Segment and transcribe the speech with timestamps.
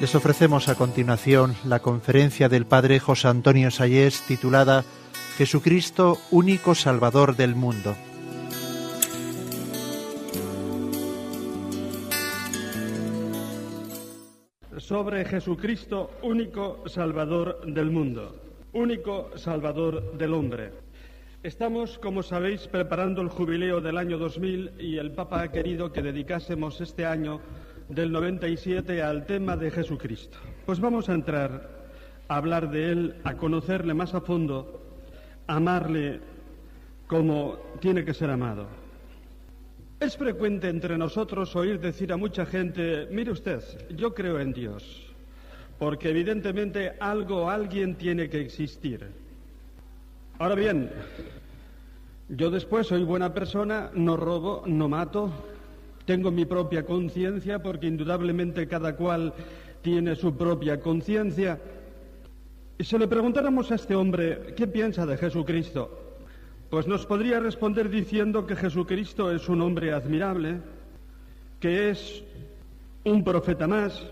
[0.00, 4.84] Les ofrecemos a continuación la conferencia del Padre José Antonio Sayés titulada
[5.36, 7.96] Jesucristo, único Salvador del mundo.
[14.76, 18.40] Sobre Jesucristo, único Salvador del mundo,
[18.74, 20.72] único Salvador del hombre.
[21.42, 26.02] Estamos, como sabéis, preparando el jubileo del año 2000 y el Papa ha querido que
[26.02, 27.40] dedicásemos este año
[27.88, 30.38] del 97 al tema de Jesucristo.
[30.66, 31.78] Pues vamos a entrar
[32.28, 34.82] a hablar de Él, a conocerle más a fondo,
[35.46, 36.20] a amarle
[37.06, 38.66] como tiene que ser amado.
[39.98, 43.62] Es frecuente entre nosotros oír decir a mucha gente, mire usted,
[43.96, 45.12] yo creo en Dios,
[45.78, 49.06] porque evidentemente algo alguien tiene que existir.
[50.38, 50.90] Ahora bien,
[52.28, 55.32] yo después soy buena persona, no robo, no mato,
[56.08, 59.34] tengo mi propia conciencia porque indudablemente cada cual
[59.82, 61.60] tiene su propia conciencia.
[62.78, 66.16] Y si le preguntáramos a este hombre qué piensa de Jesucristo,
[66.70, 70.62] pues nos podría responder diciendo que Jesucristo es un hombre admirable,
[71.60, 72.24] que es
[73.04, 74.02] un profeta más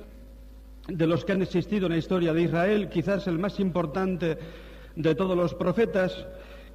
[0.89, 4.37] de los que han existido en la historia de Israel, quizás el más importante
[4.97, 6.27] de todos los profetas,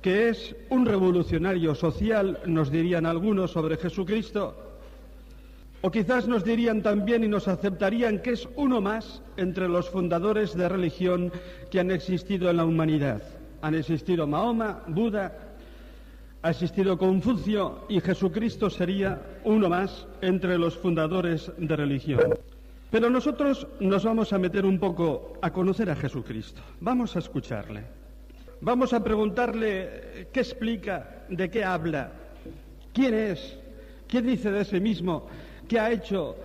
[0.01, 4.70] que es un revolucionario social, nos dirían algunos sobre Jesucristo,
[5.81, 10.55] o quizás nos dirían también y nos aceptarían que es uno más entre los fundadores
[10.55, 11.31] de religión
[11.71, 13.21] que han existido en la humanidad.
[13.61, 15.33] Han existido Mahoma, Buda,
[16.43, 22.37] ha existido Confucio y Jesucristo sería uno más entre los fundadores de religión.
[22.91, 26.61] Pero nosotros nos vamos a meter un poco a conocer a Jesucristo.
[26.79, 27.83] Vamos a escucharle.
[28.59, 32.11] Vamos a preguntarle qué explica, de qué habla,
[32.93, 33.57] quién es,
[34.07, 35.27] qué dice de sí mismo
[35.71, 36.35] que ha hecho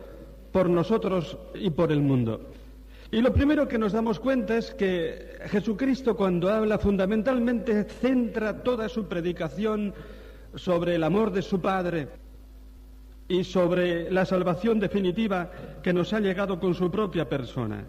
[0.52, 2.52] por nosotros y por el mundo.
[3.10, 8.88] Y lo primero que nos damos cuenta es que Jesucristo cuando habla fundamentalmente centra toda
[8.88, 9.92] su predicación
[10.54, 12.06] sobre el amor de su Padre
[13.26, 15.50] y sobre la salvación definitiva
[15.82, 17.84] que nos ha llegado con su propia persona.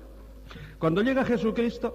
[0.80, 1.94] Cuando llega Jesucristo,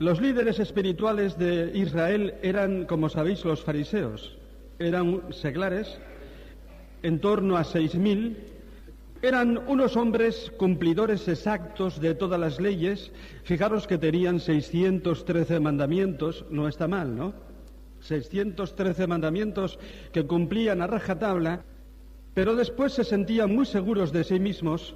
[0.00, 4.36] los líderes espirituales de Israel eran, como sabéis, los fariseos.
[4.78, 5.98] Eran seglares,
[7.02, 8.36] en torno a seis mil,
[9.22, 13.12] eran unos hombres cumplidores exactos de todas las leyes.
[13.44, 17.34] Fijaros que tenían 613 mandamientos, no está mal, ¿no?
[18.00, 19.78] 613 mandamientos
[20.12, 21.64] que cumplían a rajatabla,
[22.34, 24.94] pero después se sentían muy seguros de sí mismos,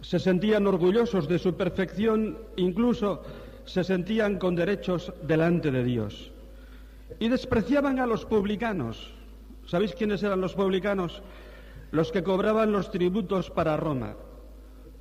[0.00, 3.22] se sentían orgullosos de su perfección, incluso
[3.64, 6.32] se sentían con derechos delante de Dios.
[7.18, 9.12] Y despreciaban a los publicanos.
[9.66, 11.22] ¿Sabéis quiénes eran los publicanos?
[11.96, 14.14] Los que cobraban los tributos para Roma.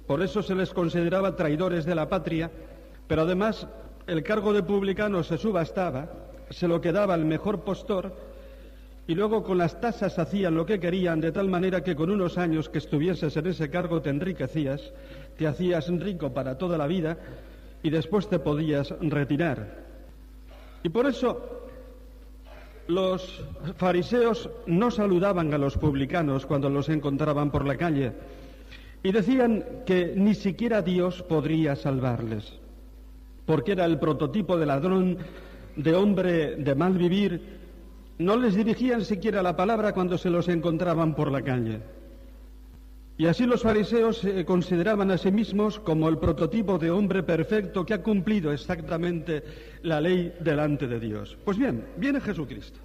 [0.08, 2.50] Por eso se les consideraba traidores de la patria,
[3.06, 3.68] pero además
[4.08, 6.10] el cargo de publicano se subastaba,
[6.52, 8.16] se lo quedaba el mejor postor
[9.08, 12.38] y luego con las tasas hacían lo que querían, de tal manera que con unos
[12.38, 14.94] años que estuvieses en ese cargo te enriquecías,
[15.38, 17.18] te hacías rico para toda la vida
[17.84, 19.84] y después te podías retirar.
[20.82, 21.65] Y por eso
[22.88, 23.44] los
[23.78, 28.14] fariseos no saludaban a los publicanos cuando los encontraban por la calle
[29.04, 32.60] y decían que ni siquiera Dios podría salvarles,
[33.46, 35.18] porque era el prototipo de ladrón,
[35.76, 37.66] de hombre de mal vivir.
[38.18, 41.82] No les dirigían siquiera la palabra cuando se los encontraban por la calle.
[43.18, 47.86] Y así los fariseos se consideraban a sí mismos como el prototipo de hombre perfecto
[47.86, 49.42] que ha cumplido exactamente
[49.84, 51.38] la ley delante de Dios.
[51.46, 52.80] Pues bien, viene Jesucristo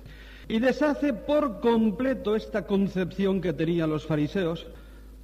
[0.51, 4.67] y deshace por completo esta concepción que tenían los fariseos,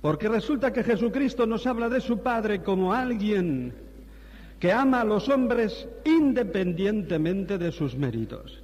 [0.00, 3.74] porque resulta que Jesucristo nos habla de su Padre como alguien
[4.60, 8.62] que ama a los hombres independientemente de sus méritos.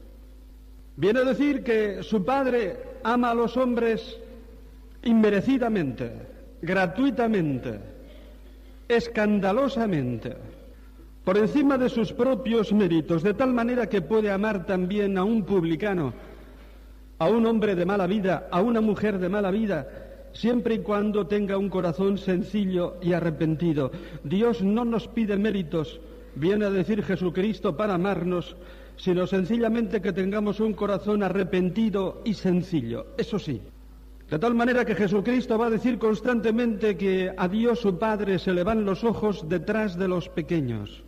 [0.97, 4.19] Viene a decir que su Padre ama a los hombres
[5.03, 6.32] inmerecidamente,
[6.63, 7.81] gratuitamente,
[8.89, 10.37] escandalosamente,
[11.25, 15.45] por encima de sus propios méritos, de tal manera que puede amar también a un
[15.45, 16.15] publicano,
[17.19, 19.87] a un hombre de mala vida, a una mujer de mala vida,
[20.33, 23.91] siempre y cuando tenga un corazón sencillo y arrepentido.
[24.25, 26.01] Dios no nos pide méritos,
[26.35, 28.57] viene a decir Jesucristo, para amarnos,
[28.97, 33.07] sino sencillamente que tengamos un corazón arrepentido y sencillo.
[33.19, 33.61] Eso sí,
[34.33, 38.55] de tal manera que Jesucristo va a decir constantemente que a Dios su Padre se
[38.55, 41.05] le van los ojos detrás de los pequeños.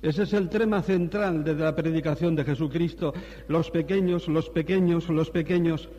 [0.00, 3.12] Ese es el tema central de la predicación de Jesucristo.
[3.48, 5.90] Los pequeños, los pequeños, los pequeños.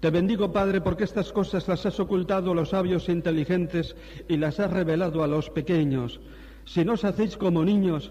[0.00, 3.94] Te bendigo, Padre, porque estas cosas las has ocultado a los sabios e inteligentes
[4.26, 6.18] y las has revelado a los pequeños.
[6.64, 8.10] Si no os hacéis como niños.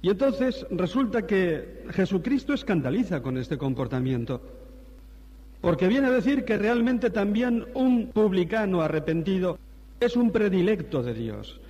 [0.00, 4.57] Y entonces resulta que Jesucristo escandaliza con este comportamiento.
[5.60, 9.58] Porque viene a decir que realmente también un publicano arrepentido
[10.00, 11.60] es un predilecto de Dios.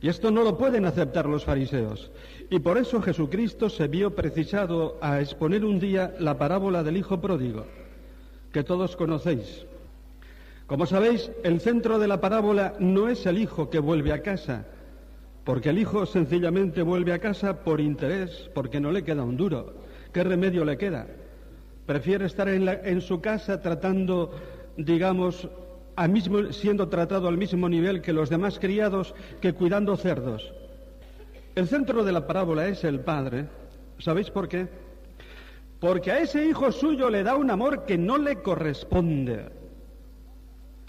[0.00, 2.10] Y esto no lo pueden aceptar los fariseos.
[2.50, 7.20] Y por eso Jesucristo se vio precisado a exponer un día la parábola del Hijo
[7.20, 7.66] Pródigo,
[8.52, 9.66] que todos conocéis.
[10.66, 14.66] Como sabéis, el centro de la parábola no es el Hijo que vuelve a casa,
[15.44, 19.74] porque el Hijo sencillamente vuelve a casa por interés, porque no le queda un duro.
[20.12, 21.06] ¿Qué remedio le queda?
[21.88, 24.30] Prefiere estar en, su casa tratando,
[24.76, 25.48] digamos,
[26.10, 30.52] mismo, siendo tratado al mismo nivel que los demás criados que cuidando cerdos.
[31.54, 33.46] El centro de la parábola es el padre.
[34.00, 34.68] ¿Sabéis por qué?
[35.80, 39.46] Porque a ese hijo suyo le da un amor que no le corresponde.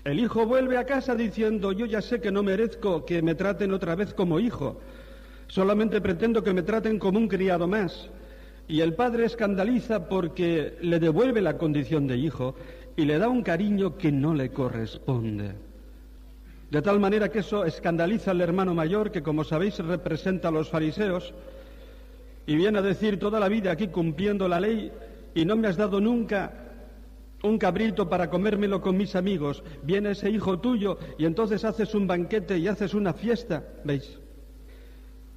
[0.04, 3.72] El hijo vuelve a casa diciendo, yo ya sé que no merezco que me traten
[3.72, 4.82] otra vez como hijo,
[5.48, 8.12] solamente pretendo que me traten como un criado más.
[8.70, 12.56] Y el padre escandaliza porque le devuelve la condición de hijo
[12.96, 15.56] y le da un cariño que no le corresponde.
[16.70, 20.70] De tal manera que eso escandaliza al hermano mayor, que como sabéis representa a los
[20.70, 21.34] fariseos,
[22.46, 24.92] y viene a decir toda la vida aquí cumpliendo la ley
[25.34, 26.54] y no me has dado nunca
[27.42, 29.64] un cabrito para comérmelo con mis amigos.
[29.82, 33.64] Viene ese hijo tuyo y entonces haces un banquete y haces una fiesta.
[33.84, 34.20] ¿Veis?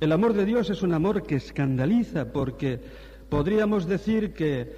[0.01, 2.81] El amor de Dios es un amor que escandaliza porque
[3.33, 4.71] podríamos decir que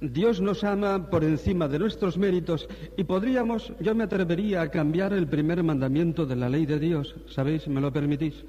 [0.00, 5.12] Dios nos ama por encima de nuestros méritos y podríamos, yo me atrevería a cambiar
[5.12, 7.16] el primer mandamiento de la ley de Dios.
[7.26, 7.66] ¿Sabéis?
[7.66, 8.44] ¿Me lo permitís?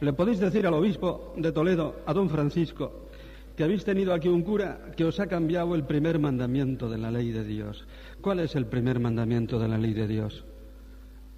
[0.00, 3.08] Le podéis decir al obispo de Toledo, a don Francisco,
[3.54, 7.10] que habéis tenido aquí un cura que os ha cambiado el primer mandamiento de la
[7.10, 7.86] ley de Dios.
[8.22, 10.46] ¿Cuál es el primer mandamiento de la ley de Dios?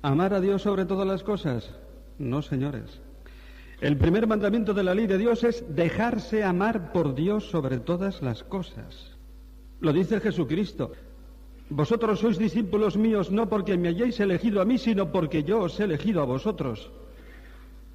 [0.02, 1.68] ¿Amar a Dios sobre todas las cosas?
[2.20, 3.00] No, señores.
[3.80, 8.20] El primer mandamiento de la ley de Dios es dejarse amar por Dios sobre todas
[8.20, 9.16] las cosas.
[9.80, 10.92] Lo dice Jesucristo.
[11.70, 15.80] Vosotros sois discípulos míos no porque me hayáis elegido a mí, sino porque yo os
[15.80, 16.90] he elegido a vosotros.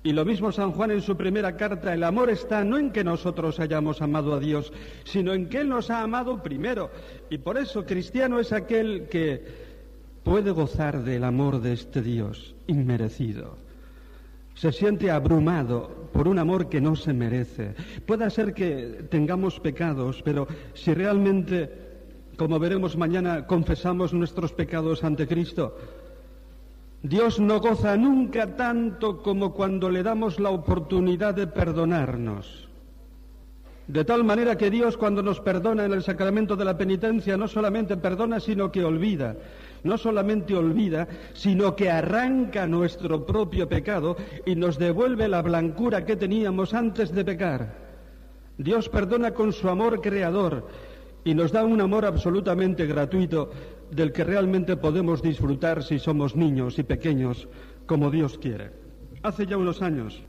[0.02, 3.04] Y lo mismo San Juan en su primera carta, el amor está no en que
[3.04, 4.74] nosotros hayamos amado a Dios,
[5.04, 6.90] sino en que Él nos ha amado primero.
[7.30, 9.44] Y por eso cristiano es aquel que
[10.24, 13.65] puede gozar del amor de este Dios inmerecido
[14.56, 17.76] se siente abrumado por un amor que no se merece.
[18.06, 21.70] Puede ser que tengamos pecados, pero si realmente,
[22.38, 25.78] como veremos mañana, confesamos nuestros pecados ante Cristo,
[27.04, 32.68] Dios no goza nunca tanto como cuando le damos la oportunidad de perdonarnos.
[33.88, 37.48] De tal manera que Dios cuando nos perdona en el sacramento de la penitencia no
[37.48, 39.36] solamente perdona, sino que olvida
[39.86, 46.18] no solamente olvida, sino que arranca nuestro propio pecado y nos devuelve la blancura que
[46.18, 47.86] teníamos antes de pecar.
[48.58, 50.68] Dios perdona con su amor creador
[51.24, 53.52] y nos da un amor absolutamente gratuito
[53.92, 57.48] del que realmente podemos disfrutar si somos niños y pequeños
[57.86, 58.72] como Dios quiere.
[59.22, 60.22] Hace ya unos años,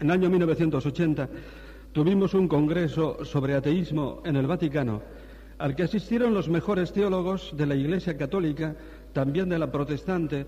[0.00, 1.28] en el año 1980,
[1.92, 5.02] tuvimos un congreso sobre ateísmo en el Vaticano
[5.58, 8.76] al que asistieron los mejores teólogos de la Iglesia Católica,
[9.12, 10.46] también de la protestante,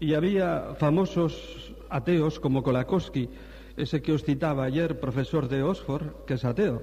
[0.00, 3.28] y había famosos ateos como Kolakowski,
[3.76, 6.82] ese que os citaba ayer, profesor de Oxford, que es ateo.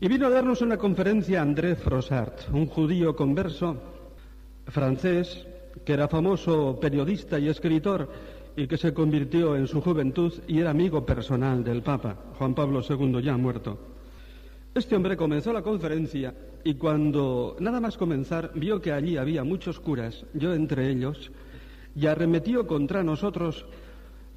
[0.00, 3.76] Y vino a darnos una conferencia André Frossart, un judío converso
[4.66, 5.46] francés
[5.84, 8.08] que era famoso periodista y escritor
[8.56, 12.82] y que se convirtió en su juventud y era amigo personal del Papa, Juan Pablo
[12.86, 13.78] II ya muerto.
[14.74, 19.78] Este hombre comenzó la conferencia y cuando nada más comenzar vio que allí había muchos
[19.78, 21.30] curas, yo entre ellos,
[21.94, 23.66] y arremetió contra nosotros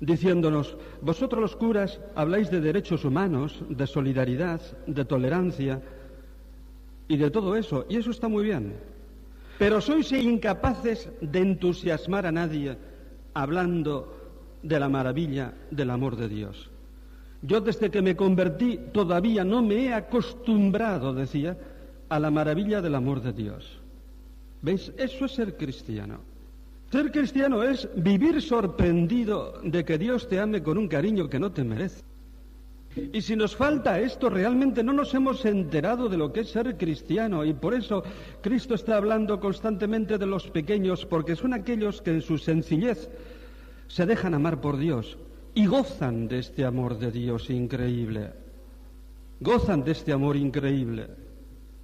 [0.01, 5.81] diciéndonos, vosotros los curas habláis de derechos humanos, de solidaridad, de tolerancia
[7.07, 8.75] y de todo eso, y eso está muy bien,
[9.57, 12.77] pero sois incapaces de entusiasmar a nadie
[13.33, 16.74] hablando de la maravilla del amor de Dios.
[17.45, 21.57] Yo desde que me convertí todavía no me he acostumbrado, decía,
[22.09, 23.79] a la maravilla del amor de Dios.
[24.61, 24.91] ¿Veis?
[24.97, 26.19] Eso es ser cristiano.
[26.91, 31.51] Ser cristiano es vivir sorprendido de que Dios te ame con un cariño que no
[31.51, 32.01] te merece.
[33.11, 36.77] Y si nos falta esto, realmente no nos hemos enterado de lo que es ser
[36.77, 37.43] cristiano.
[37.43, 38.03] Y por eso
[38.41, 43.09] Cristo está hablando constantemente de los pequeños, porque son aquellos que en su sencillez
[43.87, 45.17] se dejan amar por Dios
[45.55, 48.31] y gozan de este amor de Dios increíble.
[49.39, 51.07] Gozan de este amor increíble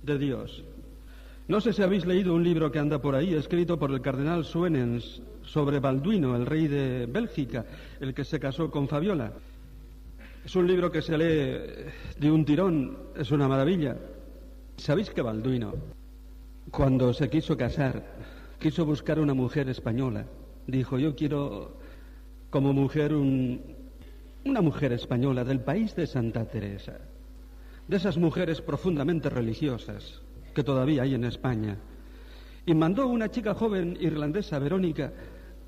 [0.03, 0.63] de Dios.
[1.47, 4.43] No sé si habéis leído un libro que anda por ahí, escrito por el cardenal
[4.43, 7.65] Suenens, sobre Balduino, el rey de Bélgica,
[7.99, 9.31] el que se casó con Fabiola.
[10.45, 13.97] Es un libro que se lee de un tirón, es una maravilla.
[14.75, 15.73] ¿Sabéis que Balduino,
[16.71, 18.03] cuando se quiso casar,
[18.59, 20.25] quiso buscar una mujer española?
[20.67, 21.80] Dijo, yo quiero
[22.51, 27.00] como mujer una mujer española del país de Santa Teresa,
[27.88, 30.22] de esas mujeres profundamente religiosas
[30.53, 31.77] que todavía hay en España.
[32.65, 35.12] Y mandó una chica joven irlandesa, Verónica,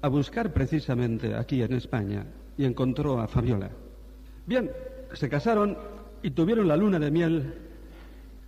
[0.02, 2.26] a buscar precisamente aquí en España
[2.58, 3.72] y encontró a Fabiola.
[4.46, 4.70] Bien,
[5.14, 5.78] se casaron
[6.22, 7.54] y tuvieron la luna de miel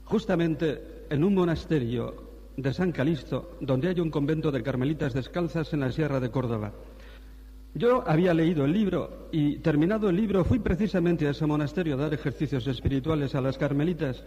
[0.04, 2.14] justamente en un monasterio
[2.58, 6.74] de San Calixto, donde hay un convento de carmelitas descalzas en la Sierra de Córdoba.
[7.76, 11.98] Yo había leído el libro y terminado el libro fui precisamente a ese monasterio a
[11.98, 14.24] dar ejercicios espirituales a las carmelitas.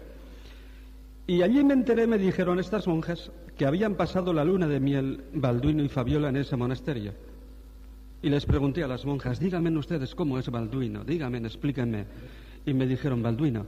[1.27, 5.25] Y allí me enteré, me dijeron estas monjas, que habían pasado la luna de miel
[5.33, 7.15] Balduino y Fabiola en ese monasterio.
[8.21, 12.05] Y les pregunté a las monjas, díganme ustedes cómo es Balduino, díganme, explíquenme.
[12.67, 13.65] Y me dijeron, Balduino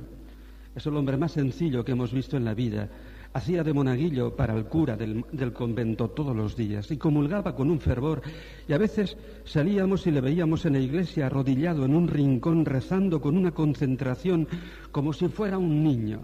[0.75, 2.89] es el hombre más sencillo que hemos visto en la vida.
[3.33, 7.71] Hacía de monaguillo para el cura del, del, convento todos los días y comulgaba con
[7.71, 8.23] un fervor
[8.67, 13.21] y a veces salíamos y le veíamos en la iglesia arrodillado en un rincón rezando
[13.21, 14.49] con una concentración
[14.91, 16.23] como si fuera un niño.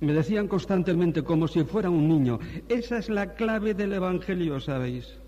[0.00, 2.38] Me decían constantemente como si fuera un niño.
[2.70, 5.18] Esa es la clave del Evangelio, ¿sabéis?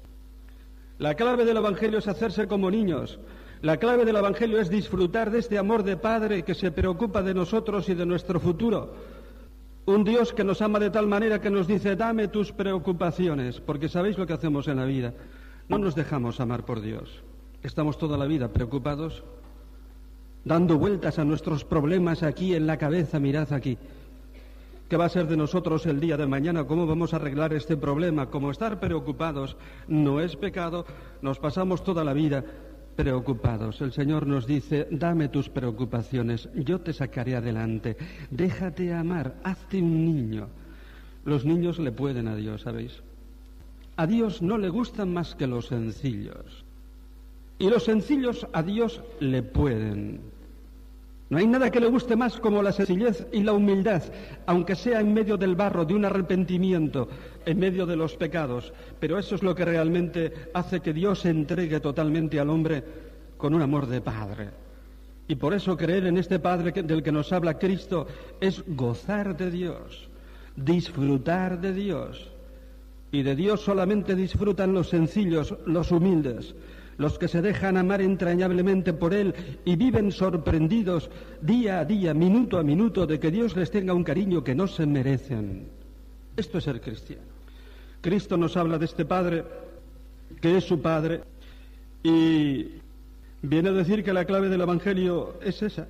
[0.98, 3.20] La clave del Evangelio es hacerse como niños.
[3.60, 7.34] La clave del Evangelio es disfrutar de este amor de Padre que se preocupa de
[7.34, 8.94] nosotros y de nuestro futuro.
[9.84, 13.88] Un Dios que nos ama de tal manera que nos dice, dame tus preocupaciones, porque
[13.88, 15.12] sabéis lo que hacemos en la vida.
[15.68, 17.24] No nos dejamos amar por Dios.
[17.64, 19.24] Estamos toda la vida preocupados,
[20.44, 23.76] dando vueltas a nuestros problemas aquí en la cabeza, mirad aquí.
[24.88, 26.64] ¿Qué va a ser de nosotros el día de mañana?
[26.64, 28.26] ¿Cómo vamos a arreglar este problema?
[28.26, 29.56] Como estar preocupados
[29.88, 30.86] no es pecado,
[31.22, 32.44] nos pasamos toda la vida
[32.96, 33.80] preocupados.
[33.80, 37.96] El Señor nos dice, dame tus preocupaciones, yo te sacaré adelante,
[38.30, 40.48] déjate amar, hazte un niño.
[41.24, 43.00] Los niños le pueden a Dios, ¿sabéis?
[43.96, 46.64] A Dios no le gustan más que los sencillos.
[47.58, 50.31] Y los sencillos a Dios le pueden.
[51.32, 54.02] No hay nada que le guste más como la sencillez y la humildad,
[54.44, 57.08] aunque sea en medio del barro, de un arrepentimiento,
[57.46, 58.70] en medio de los pecados.
[59.00, 62.84] Pero eso es lo que realmente hace que Dios se entregue totalmente al hombre
[63.38, 64.50] con un amor de Padre.
[65.26, 68.06] Y por eso creer en este Padre del que nos habla Cristo
[68.38, 70.10] es gozar de Dios,
[70.54, 72.30] disfrutar de Dios.
[73.10, 76.54] Y de Dios solamente disfrutan los sencillos, los humildes
[76.98, 79.34] los que se dejan amar entrañablemente por Él
[79.64, 84.04] y viven sorprendidos día a día, minuto a minuto, de que Dios les tenga un
[84.04, 85.66] cariño que no se merecen.
[86.36, 87.22] Esto es ser cristiano.
[88.00, 89.44] Cristo nos habla de este Padre,
[90.40, 91.20] que es su Padre,
[92.02, 92.66] y
[93.42, 95.86] viene a decir que la clave del Evangelio es esa.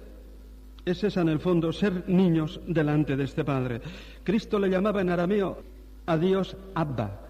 [0.85, 3.81] Es esa en el fondo, ser niños delante de este Padre.
[4.25, 5.63] Cristo le llamaba en arameo
[6.07, 7.21] a Dios Abba,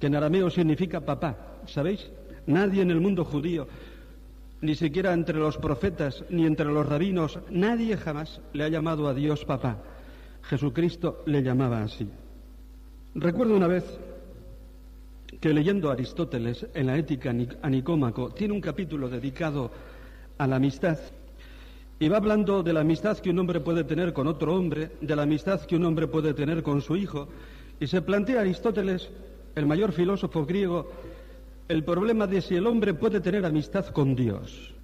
[0.00, 2.10] que en arameo significa papá, ¿sabéis?
[2.48, 3.68] Nadie en el mundo judío,
[4.62, 9.12] ni siquiera entre los profetas, ni entre los rabinos, nadie jamás le ha llamado a
[9.12, 9.76] Dios papá.
[10.44, 12.08] Jesucristo le llamaba así.
[13.14, 13.84] Recuerdo una vez
[15.42, 19.70] que leyendo Aristóteles en la Ética a Nicómaco, tiene un capítulo dedicado
[20.38, 20.98] a la amistad.
[22.00, 25.14] Y va hablando de la amistad que un hombre puede tener con otro hombre, de
[25.14, 27.28] la amistad que un hombre puede tener con su hijo.
[27.78, 29.10] Y se plantea Aristóteles,
[29.54, 30.90] el mayor filósofo griego,
[31.68, 34.74] el problema de si el hombre puede tener amistad con Dios.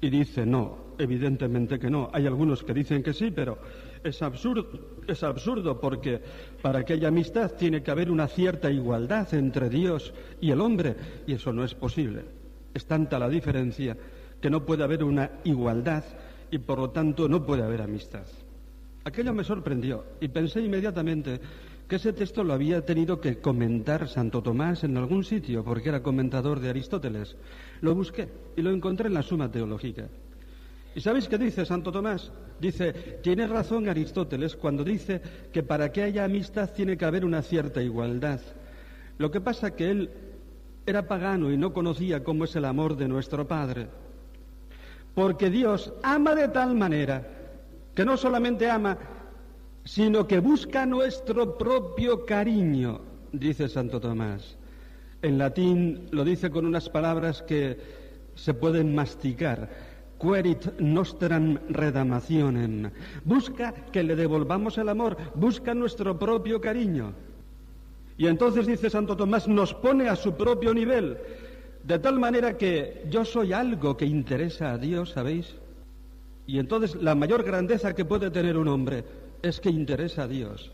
[0.00, 2.10] Y dice, no, evidentemente que no.
[2.12, 3.58] Hay algunos que dicen que sí, pero
[4.04, 4.68] es absurdo,
[5.08, 6.20] es absurdo porque
[6.62, 10.94] para que haya amistad tiene que haber una cierta igualdad entre Dios y el hombre,
[11.26, 12.24] y eso no es posible.
[12.72, 13.96] Es tanta la diferencia
[14.40, 16.04] que no puede haber una igualdad
[16.50, 18.26] y por lo tanto no puede haber amistad.
[19.04, 21.40] Aquello me sorprendió y pensé inmediatamente
[21.88, 26.02] que ese texto lo había tenido que comentar Santo Tomás en algún sitio, porque era
[26.02, 27.36] comentador de Aristóteles.
[27.80, 30.08] Lo busqué y lo encontré en la Suma Teológica.
[30.94, 32.32] ¿Y sabéis qué dice Santo Tomás?
[32.58, 35.20] Dice, tiene razón Aristóteles cuando dice
[35.52, 38.40] que para que haya amistad tiene que haber una cierta igualdad.
[39.18, 40.10] Lo que pasa que él
[40.86, 43.88] era pagano y no conocía cómo es el amor de nuestro Padre.
[45.14, 47.26] Porque Dios ama de tal manera
[47.94, 48.98] que no solamente ama,
[49.86, 53.00] sino que busca nuestro propio cariño,
[53.32, 54.56] dice Santo Tomás.
[55.22, 57.78] En latín lo dice con unas palabras que
[58.34, 59.96] se pueden masticar.
[60.18, 62.90] querit nostram redamacionem.
[63.24, 67.12] Busca que le devolvamos el amor, busca nuestro propio cariño.
[68.16, 71.18] Y entonces dice Santo Tomás, nos pone a su propio nivel,
[71.84, 75.54] de tal manera que yo soy algo que interesa a Dios, ¿sabéis?
[76.46, 79.04] Y entonces la mayor grandeza que puede tener un hombre
[79.42, 80.72] es que interesa a Dios.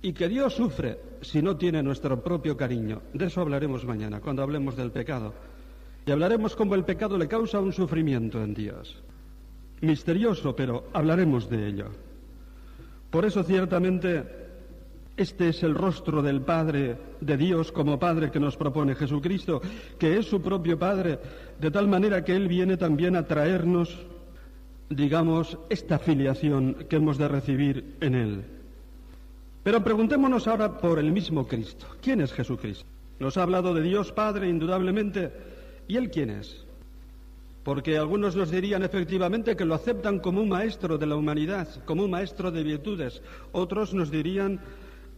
[0.00, 3.02] Y que Dios sufre si no tiene nuestro propio cariño.
[3.12, 5.34] De eso hablaremos mañana, cuando hablemos del pecado.
[6.06, 9.02] Y hablaremos cómo el pecado le causa un sufrimiento en Dios.
[9.80, 11.86] Misterioso, pero hablaremos de ello.
[13.10, 14.38] Por eso ciertamente
[15.18, 19.60] este es el rostro del Padre de Dios como Padre que nos propone Jesucristo,
[19.98, 21.18] que es su propio Padre,
[21.60, 23.98] de tal manera que Él viene también a traernos,
[24.90, 28.44] digamos, esta filiación que hemos de recibir en Él.
[29.62, 31.86] Pero preguntémonos ahora por el mismo Cristo.
[32.00, 32.86] ¿Quién es Jesucristo?
[33.18, 35.32] Nos ha hablado de Dios Padre, indudablemente,
[35.88, 36.64] ¿Y él quién es?
[37.64, 42.04] Porque algunos nos dirían efectivamente que lo aceptan como un maestro de la humanidad, como
[42.04, 43.22] un maestro de virtudes.
[43.52, 44.60] Otros nos dirían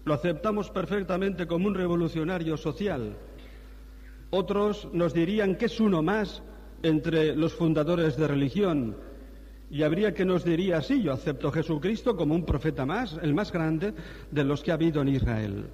[0.05, 3.17] lo aceptamos perfectamente como un revolucionario social.
[4.31, 6.43] Otros nos dirían que es uno más
[6.83, 8.97] entre los fundadores de religión.
[9.71, 13.35] Y habría que nos diría, sí, yo acepto a Jesucristo como un profeta más, el
[13.35, 13.95] más grande
[14.31, 15.67] de los que ha habido en Israel.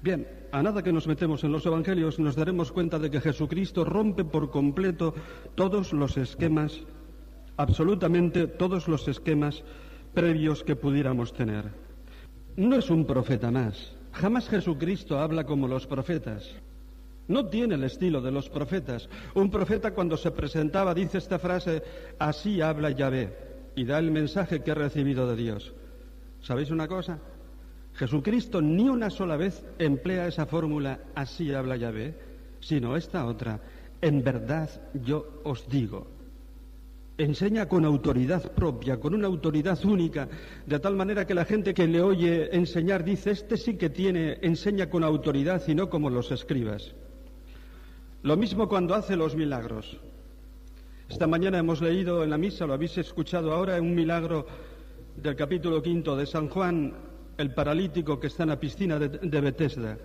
[0.00, 3.84] Bien, a nada que nos metemos en los evangelios nos daremos cuenta de que Jesucristo
[3.84, 5.14] rompe por completo
[5.54, 6.80] todos los esquemas,
[7.56, 9.62] absolutamente todos los esquemas
[10.14, 11.70] previos que pudiéramos tener.
[12.56, 13.94] No es un profeta más.
[14.12, 16.50] Jamás Jesucristo habla como los profetas.
[17.28, 19.08] No tiene el estilo de los profetas.
[19.34, 21.82] Un profeta cuando se presentaba dice esta frase,
[22.18, 23.32] así habla Yahvé,
[23.76, 25.72] y da el mensaje que ha recibido de Dios.
[26.40, 27.20] ¿Sabéis una cosa?
[27.94, 32.14] Jesucristo ni una sola vez emplea esa fórmula, así habla Yahvé,
[32.60, 33.60] sino esta otra,
[34.00, 36.06] en verdad yo os digo.
[37.18, 40.28] Enseña con autoridad propia, con una autoridad única,
[40.66, 44.38] de tal manera que la gente que le oye enseñar dice, este sí que tiene,
[44.42, 46.94] enseña con autoridad y no como los escribas.
[48.22, 49.98] Lo mismo cuando hace los milagros.
[51.08, 54.46] Esta mañana hemos leído en la misa, lo habéis escuchado ahora, un milagro
[55.16, 56.94] del capítulo quinto de San Juan,
[57.36, 59.98] el paralítico que está en la piscina de, de Bethesda.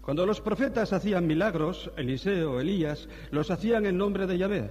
[0.00, 4.70] Cuando los profetas hacían milagros, Eliseo, Elías, los hacían en nombre de Yahvé.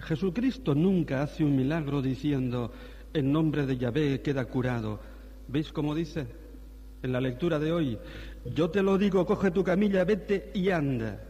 [0.00, 2.72] Jesucristo nunca hace un milagro diciendo,
[3.12, 4.98] en nombre de Yahvé queda curado.
[5.46, 6.26] ¿Veis cómo dice
[7.00, 7.96] en la lectura de hoy?
[8.44, 11.28] Yo te lo digo, coge tu camilla, vete y anda.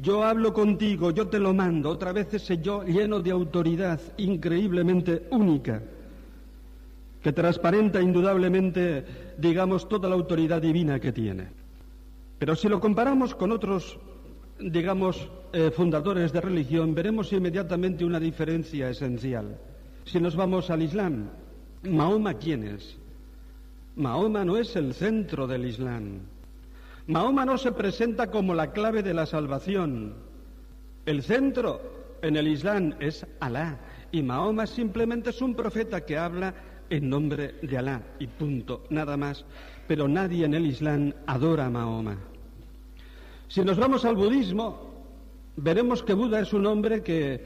[0.00, 1.90] Yo hablo contigo, yo te lo mando.
[1.90, 5.82] Otra vez ese yo lleno de autoridad increíblemente única
[7.22, 9.04] que transparenta indudablemente,
[9.38, 11.48] digamos, toda la autoridad divina que tiene.
[12.38, 13.98] Pero si lo comparamos con otros,
[14.60, 19.58] digamos, eh, fundadores de religión, veremos inmediatamente una diferencia esencial.
[20.04, 21.28] Si nos vamos al Islam,
[21.82, 22.96] Mahoma quién es?
[23.96, 26.20] Mahoma no es el centro del Islam.
[27.08, 30.12] Mahoma no se presenta como la clave de la salvación.
[31.06, 31.80] El centro
[32.20, 33.78] en el Islam es Alá
[34.12, 36.54] y Mahoma simplemente es un profeta que habla
[36.90, 39.46] en nombre de Alá y punto, nada más.
[39.86, 42.18] Pero nadie en el Islam adora a Mahoma.
[43.48, 45.06] Si nos vamos al budismo,
[45.56, 47.40] veremos que Buda es un hombre que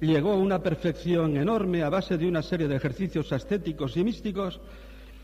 [0.00, 4.60] llegó a una perfección enorme a base de una serie de ejercicios ascéticos y místicos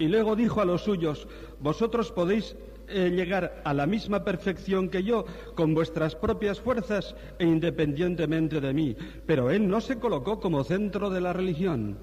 [0.01, 1.29] y luego dijo a los suyos,
[1.61, 2.57] vosotros podéis
[2.89, 8.75] eh, llegar a la misma perfección que yo con vuestras propias fuerzas e independientemente de
[8.75, 8.97] mí.
[9.27, 11.99] Pero él no se colocó como centro de la religión.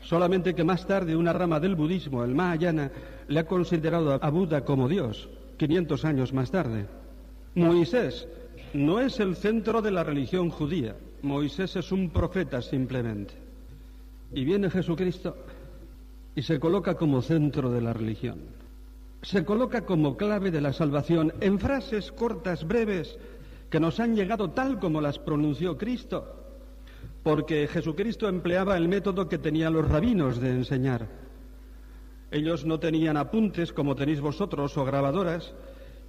[0.00, 2.90] Solamente que más tarde una rama del budismo, el Mahayana,
[3.26, 6.86] le ha considerado a Buda como Dios, 500 años más tarde.
[7.54, 8.28] Moisés
[8.74, 13.34] no es el centro de la religión judía, Moisés es un profeta simplemente.
[14.34, 15.36] Y viene Jesucristo
[16.34, 18.63] y se coloca como centro de la religión.
[19.24, 23.18] Se coloca como clave de la salvación en frases cortas, breves,
[23.70, 26.44] que nos han llegado tal como las pronunció Cristo
[27.24, 31.08] porque Jesucristo empleaba el método que tenían los rabinos de enseñar.
[32.30, 35.54] Ellos no tenían apuntes como tenéis vosotros o grabadoras,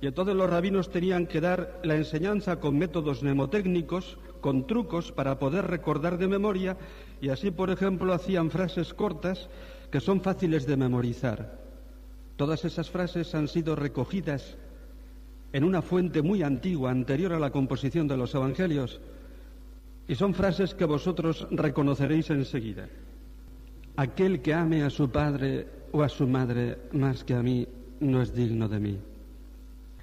[0.01, 5.39] y entonces los rabinos tenían que dar la enseñanza con métodos mnemotécnicos, con trucos para
[5.39, 6.77] poder recordar de memoria,
[7.21, 9.47] y así, por ejemplo, hacían frases cortas
[9.91, 11.64] que son fáciles de memorizar.
[12.35, 14.57] Todas esas frases han sido recogidas
[15.53, 18.99] en una fuente muy antigua, anterior a la composición de los Evangelios,
[20.07, 22.89] y son frases que vosotros reconoceréis enseguida.
[23.95, 27.65] Aquel que ame a su padre o a su madre más que a mí
[28.01, 28.99] no es digno de mí.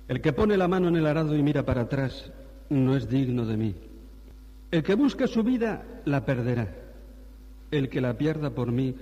[0.09, 2.33] El que pone la mano en el arado y mira para atrás
[2.71, 3.75] no es digno de mí.
[4.71, 6.75] El que busque su vida la perderá.
[7.71, 8.95] El que la pierda por mí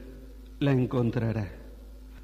[0.59, 1.60] la encontrará.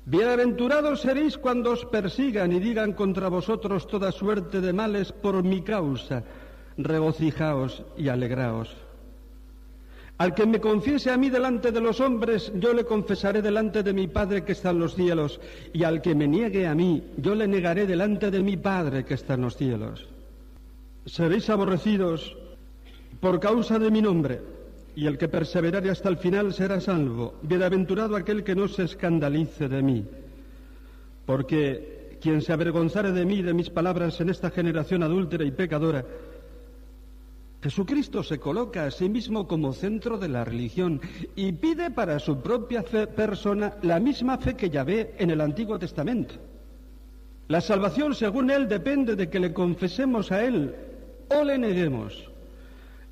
[0.09, 5.63] Bienaventurados seréis cuando os persigan y digan contra vosotros toda suerte de males por mi
[5.63, 6.23] causa.
[6.79, 8.71] Regocijaos y alegraos.
[10.19, 13.93] Al que me confiese a mí delante de los hombres, yo le confesaré delante de
[13.93, 15.41] mi Padre que está en los cielos.
[15.73, 19.15] Y al que me niegue a mí, yo le negaré delante de mi Padre que
[19.15, 20.07] está en los cielos.
[21.05, 22.37] Seréis aborrecidos
[23.19, 24.41] por causa de mi nombre,
[24.97, 27.35] y el que perseverare hasta el final será salvo.
[27.43, 30.07] Bienaventurado aquel que no se escandalice de mí,
[31.27, 36.03] porque quien se avergonzare de mí, de mis palabras en esta generación adúltera y pecadora,
[37.63, 41.01] Jesucristo se coloca a sí mismo como centro de la religión
[41.35, 45.79] y pide para su propia persona la misma fe que ya ve en el Antiguo
[45.79, 46.37] Testamento.
[47.49, 50.75] La salvación, según él, depende de que le confesemos a él
[51.29, 52.31] o le neguemos.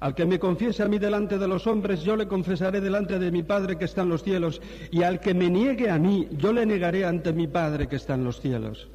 [0.04, 3.30] Al que me confiese a mí delante de los hombres, yo le confesaré delante de
[3.30, 6.52] mi Padre que está en los cielos, y al que me niegue a mí, yo
[6.52, 8.90] le negaré ante mi Padre que está en los cielos.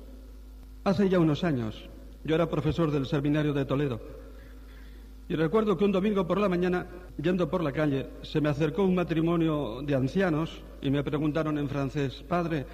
[0.84, 1.90] Hace ya unos años,
[2.24, 4.00] yo era profesor del seminario de Toledo,
[5.28, 6.86] y recuerdo que un domingo por la mañana,
[7.20, 11.70] yendo por la calle, se me acercó un matrimonio de ancianos y me preguntaron en
[11.70, 12.68] francés, Padre,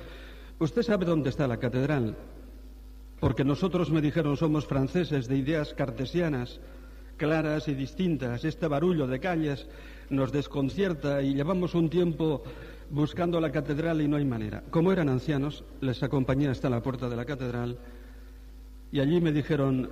[0.60, 2.18] ¿usted sabe dónde está la catedral?
[3.18, 6.60] Porque nosotros me dijeron somos franceses de ideas cartesianas,
[7.18, 8.44] claras y distintas.
[8.44, 9.68] Este barullo de calles
[10.10, 12.44] nos desconcierta y llevamos un tiempo
[12.90, 14.64] buscando la catedral y no hay manera.
[14.70, 17.78] Como eran ancianos, les acompañé hasta la puerta de la catedral
[18.92, 19.90] y allí me dijeron,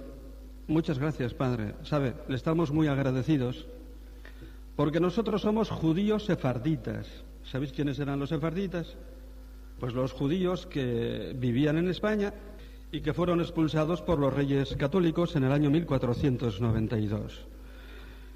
[0.67, 1.75] muchas gracias, Padre.
[1.83, 3.67] Sabe, le estamos muy agradecidos
[4.75, 7.07] porque nosotros somos judíos sefarditas.
[7.43, 8.95] ¿Sabéis quiénes eran los sefarditas?
[9.79, 12.33] Pues los judíos que vivían en España
[12.93, 17.47] y que fueron expulsados por los reyes católicos en el año 1492.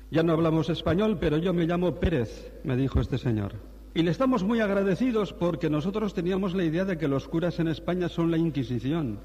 [0.10, 3.54] Ya no hablamos español, pero yo me llamo Pérez, me dijo este señor.
[3.94, 7.68] Y le estamos muy agradecidos porque nosotros teníamos la idea de que los curas en
[7.68, 9.20] España son la Inquisición.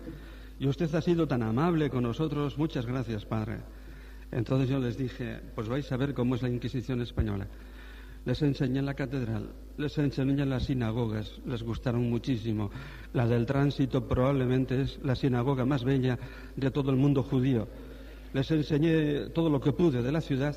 [0.58, 2.58] Y usted ha sido tan amable con nosotros.
[2.58, 3.60] Muchas gracias, padre.
[4.32, 7.46] Entonces yo les dije, pues vais a ver cómo es la Inquisición española.
[8.24, 12.70] Les enseñé en la catedral, les enseñé en las sinagogas, les gustaron muchísimo.
[13.12, 16.18] La del tránsito probablemente es la sinagoga más bella
[16.54, 17.66] de todo el mundo judío.
[18.32, 20.56] Les enseñé todo lo que pude de la ciudad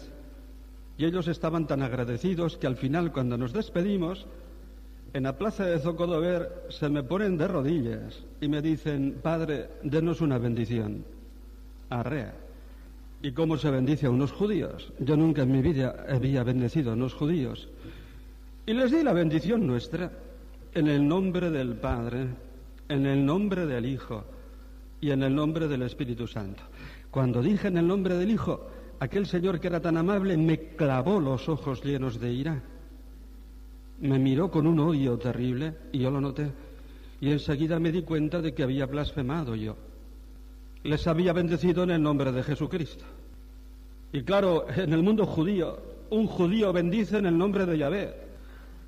[0.97, 4.27] y ellos estaban tan agradecidos que al final, cuando nos despedimos,
[5.13, 10.21] en la plaza de Zocodover se me ponen de rodillas y me dicen, Padre, denos
[10.21, 11.03] una bendición.
[11.89, 12.44] Arrea.
[13.25, 14.93] ¿Y cómo se bendice a unos judíos?
[14.99, 17.67] Yo nunca en mi vida había bendecido a unos judíos.
[18.67, 20.11] Y les di la bendición nuestra
[20.75, 22.27] en el nombre del Padre,
[22.87, 24.23] en el nombre del Hijo
[25.01, 26.61] y en el nombre del Espíritu Santo.
[27.09, 28.67] Cuando dije en el nombre del Hijo,
[28.99, 32.61] aquel señor que era tan amable me clavó los ojos llenos de ira.
[34.01, 36.51] Me miró con un odio terrible y yo lo noté.
[37.21, 39.75] Y enseguida me di cuenta de que había blasfemado yo
[40.85, 43.03] les había bendecido en el nombre de Jesucristo.
[44.13, 45.77] Y claro, en el mundo judío,
[46.11, 48.13] un judío bendice en el nombre de Yahvé.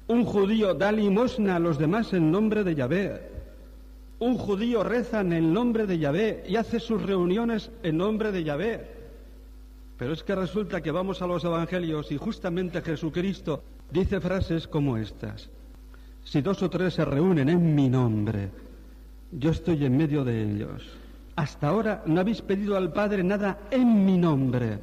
[0.08, 3.22] Un judío da limosna a los demás en nombre de Yahvé.
[4.20, 8.44] Un judío reza en el nombre de Yahvé y hace sus reuniones en nombre de
[8.44, 8.88] Yahvé.
[9.98, 14.98] Pero es que resulta que vamos a los evangelios y justamente Jesucristo dice frases como
[14.98, 15.50] estas.
[16.24, 18.50] Si dos o tres se reúnen en mi nombre,
[19.32, 20.84] yo estoy en medio de ellos.
[21.38, 24.80] Hasta ahora no habéis pedido al Padre nada en mi nombre.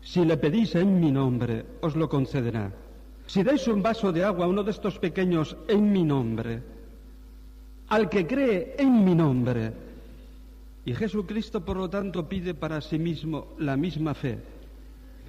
[0.00, 2.72] Si le pedís en mi nombre, os lo concederá.
[3.30, 6.60] Si dais un vaso de agua a uno de estos pequeños en mi nombre,
[7.88, 9.72] al que cree en mi nombre,
[10.84, 14.40] y Jesucristo, por lo tanto, pide para sí mismo la misma fe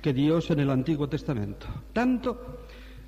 [0.01, 1.67] que Dios en el Antiguo Testamento.
[1.93, 2.65] Tanto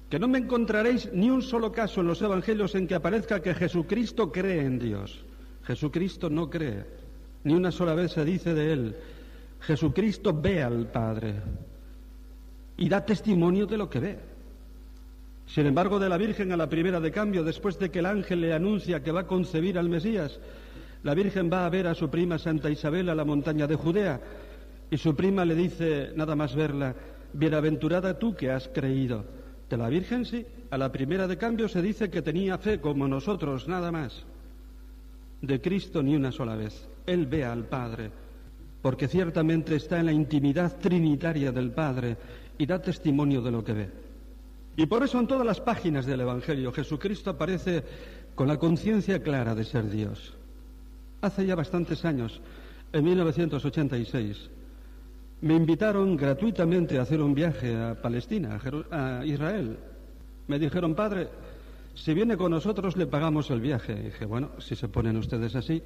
[0.07, 3.55] que no me encontraréis ni un solo caso en los Evangelios en que aparezca que
[3.55, 5.25] Jesucristo cree en Dios.
[5.63, 7.04] Jesucristo no cree.
[7.45, 8.95] Ni una sola vez se dice de él,
[9.61, 11.35] Jesucristo ve al Padre
[12.75, 14.19] y da testimonio de lo que ve.
[15.45, 18.41] Sin embargo, de la Virgen a la primera de cambio, después de que el ángel
[18.41, 20.39] le anuncia que va a concebir al Mesías,
[21.03, 24.19] la Virgen va a ver a su prima Santa Isabel a la montaña de Judea
[24.89, 26.95] y su prima le dice, nada más verla,
[27.31, 29.23] bienaventurada tú que has creído.
[29.69, 33.07] De la Virgen sí, a la primera de cambio se dice que tenía fe como
[33.07, 34.25] nosotros, nada más.
[35.43, 36.87] De Cristo ni una sola vez.
[37.05, 38.11] Él ve al Padre,
[38.81, 42.17] porque ciertamente está en la intimidad trinitaria del Padre
[42.57, 43.89] y da testimonio de lo que ve.
[44.77, 47.83] Y por eso en todas las páginas del Evangelio Jesucristo aparece
[48.35, 50.33] con la conciencia clara de ser Dios.
[51.21, 52.41] Hace ya bastantes años,
[52.91, 54.49] en 1986,
[55.41, 58.59] me invitaron gratuitamente a hacer un viaje a Palestina,
[58.91, 59.77] a, Israel.
[60.47, 61.29] Me dijeron, padre,
[61.93, 63.95] si viene con nosotros le pagamos el viaje.
[63.95, 65.81] Dije, bueno, si se ponen ustedes así,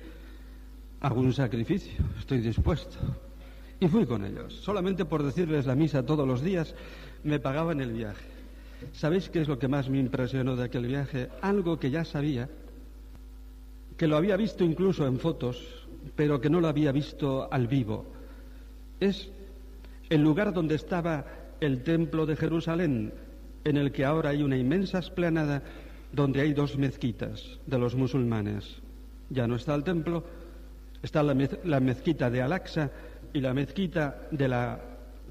[1.01, 2.97] un sacrificio, estoy dispuesto.
[3.79, 4.53] Y fui con ellos.
[4.53, 6.75] Solamente por decirles la misa todos los días,
[7.23, 8.25] me pagaban el viaje.
[8.93, 11.29] ¿Sabéis qué es lo que más me impresionó de aquel viaje?
[11.41, 12.49] Algo que ya sabía,
[13.97, 18.05] que lo había visto incluso en fotos, pero que no lo había visto al vivo.
[18.99, 19.29] Es
[20.09, 21.25] el lugar donde estaba
[21.61, 23.13] el templo de Jerusalén,
[23.63, 25.61] en el que ahora hay una inmensa esplanada
[26.11, 28.77] donde hay dos mezquitas de los musulmanes.
[29.29, 30.23] Ya no está el templo,
[31.01, 32.91] está la, mezquita de Al-Aqsa
[33.33, 34.79] y la mezquita de la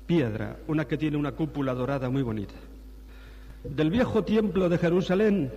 [0.07, 2.54] piedra, una que tiene una cúpula dorada muy bonita.
[3.64, 5.52] Del viejo templo de Jerusalén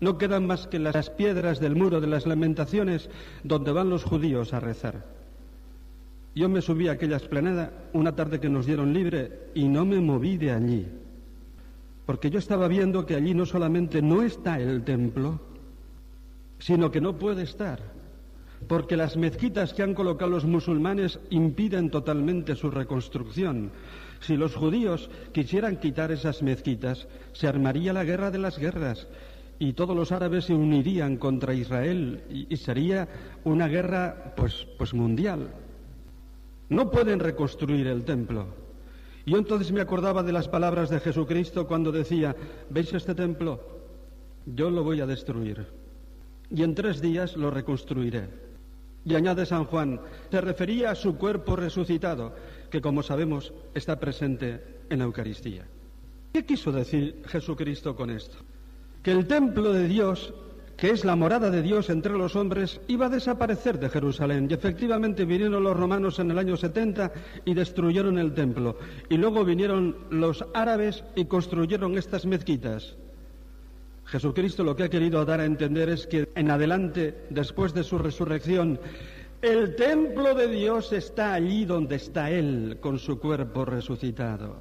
[0.00, 3.10] no quedan más que las piedras del muro de las lamentaciones
[3.42, 5.04] donde van los judíos a rezar.
[6.34, 9.98] Yo me subí a aquella esplanada una tarde que nos dieron libre y no me
[9.98, 10.86] moví de allí,
[12.06, 15.40] porque yo estaba viendo que allí no solamente no está el templo,
[16.60, 17.80] sino que no puede estar,
[18.66, 23.70] porque las mezquitas que han colocado los musulmanes impiden totalmente su reconstrucción.
[24.20, 29.06] Si los judíos quisieran quitar esas mezquitas, se armaría la guerra de las guerras
[29.58, 33.08] y todos los árabes se unirían contra Israel y, sería
[33.44, 35.50] una guerra pues, pues mundial.
[36.68, 38.46] No pueden reconstruir el templo.
[39.24, 42.34] Yo entonces me acordaba de las palabras de Jesucristo cuando decía,
[42.70, 43.60] ¿veis este templo?
[44.46, 45.66] Yo lo voy a destruir.
[46.50, 48.47] Y en tres días lo reconstruiré.
[49.08, 52.34] Y añade San Juan, se refería a su cuerpo resucitado,
[52.68, 55.66] que como sabemos está presente en la Eucaristía.
[56.30, 58.36] ¿Qué quiso decir Jesucristo con esto?
[59.02, 60.34] Que el templo de Dios,
[60.76, 64.46] que es la morada de Dios entre los hombres, iba a desaparecer de Jerusalén.
[64.50, 67.10] Y efectivamente vinieron los romanos en el año 70
[67.46, 68.76] y destruyeron el templo.
[69.08, 72.98] Y luego vinieron los árabes y construyeron estas mezquitas.
[74.08, 77.98] Jesucristo lo que ha querido dar a entender es que en adelante, después de su
[77.98, 78.80] resurrección,
[79.42, 84.56] el templo de Dios está allí donde está Él con su cuerpo resucitado.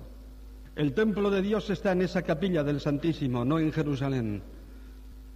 [0.76, 4.44] El templo de Dios está en esa capilla del Santísimo, no en Jerusalén.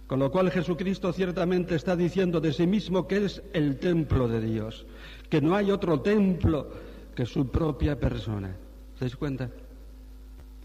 [0.06, 4.42] Con lo cual Jesucristo ciertamente está diciendo de sí mismo que es el templo de
[4.42, 4.84] Dios,
[5.30, 6.68] que no hay otro templo
[7.14, 8.54] que su propia persona.
[8.98, 9.48] ¿Se cuenta?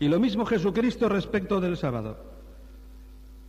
[0.02, 2.37] Y lo mismo Jesucristo respecto del sábado.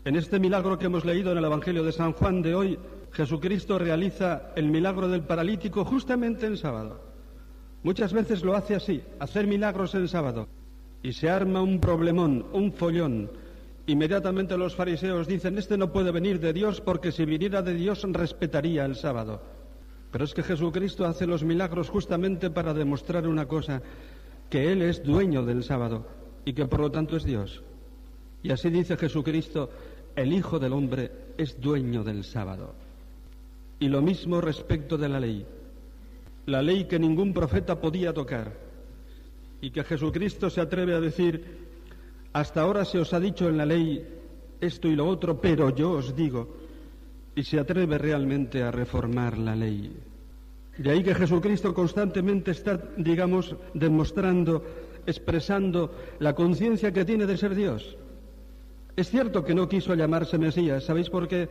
[0.08, 2.78] En este milagro que hemos leído en el Evangelio de San Juan de hoy,
[3.12, 7.02] Jesucristo realiza el milagro del paralítico justamente en sábado.
[7.82, 10.48] Muchas veces lo hace así, hacer milagros en sábado.
[11.02, 13.30] Y se arma un problemón, un follón.
[13.86, 18.02] Inmediatamente los fariseos dicen, este no puede venir de Dios porque si viniera de Dios
[18.10, 19.42] respetaría el sábado.
[20.10, 23.82] Pero es que Jesucristo hace los milagros justamente para demostrar una cosa,
[24.48, 26.06] que Él es dueño del sábado
[26.46, 27.62] y que por lo tanto es Dios.
[28.42, 29.68] Y así dice Jesucristo,
[30.22, 32.74] el Hijo del Hombre es dueño del sábado.
[33.78, 35.46] Y lo mismo respecto de la ley.
[36.46, 38.52] La ley que ningún profeta podía tocar
[39.60, 41.68] y que Jesucristo se atreve a decir,
[42.32, 44.04] hasta ahora se os ha dicho en la ley
[44.60, 46.48] esto y lo otro, pero yo os digo,
[47.36, 49.96] y se atreve realmente a reformar la ley.
[50.78, 54.64] De ahí que Jesucristo constantemente está, digamos, demostrando,
[55.06, 57.96] expresando la conciencia que tiene de ser Dios.
[58.98, 61.48] Es cierto que no quiso llamarse Mesías, ¿sabéis por qué?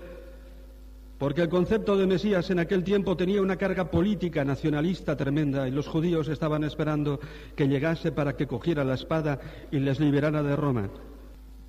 [1.17, 5.71] Porque el concepto de Mesías en aquel tiempo tenía una carga política nacionalista tremenda y
[5.71, 7.21] los judíos estaban esperando
[7.55, 9.39] que llegase para que cogiera la espada
[9.71, 10.89] y les liberara de Roma.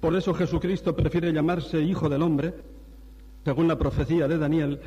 [0.01, 2.55] Por eso Jesucristo prefiere llamarse Hijo del Hombre,
[3.45, 4.81] según la profecía de Daniel,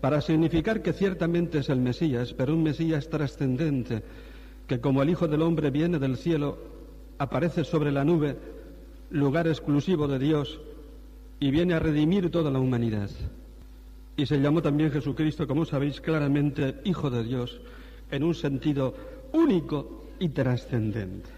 [0.00, 4.04] para significar que ciertamente es el Mesías, pero un Mesías trascendente,
[4.68, 6.56] que como el Hijo del Hombre viene del cielo,
[7.18, 8.55] aparece sobre la nube
[9.10, 10.60] lugar exclusivo de Dios
[11.38, 13.10] y viene a redimir toda la humanidad.
[14.16, 17.60] Y se llamó también Jesucristo, como sabéis claramente, Hijo de Dios,
[18.10, 18.94] en un sentido
[19.32, 21.28] único y trascendente.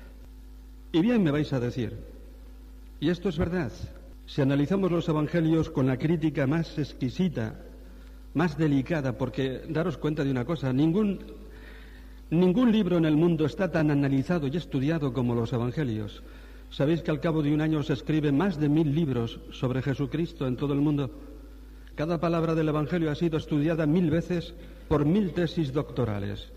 [0.92, 1.96] Y bien me vais a decir,
[3.00, 3.72] y esto es verdad,
[4.26, 7.60] si analizamos los Evangelios con la crítica más exquisita,
[8.34, 11.18] más delicada, porque daros cuenta de una cosa, ningún,
[12.30, 16.22] ningún libro en el mundo está tan analizado y estudiado como los Evangelios.
[16.70, 20.46] ¿Sabéis que al cabo de un año se escriben más de mil libros sobre Jesucristo
[20.46, 21.10] en todo el mundo?
[21.94, 24.54] Cada palabra del Evangelio ha sido estudiada mil veces
[24.86, 26.52] por mil tesis doctorales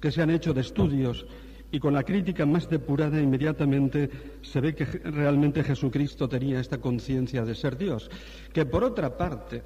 [0.00, 1.26] que se han hecho de estudios
[1.70, 4.10] y con la crítica más depurada inmediatamente
[4.42, 8.10] se ve que realmente Jesucristo tenía esta conciencia de ser Dios,
[8.52, 9.62] que por otra parte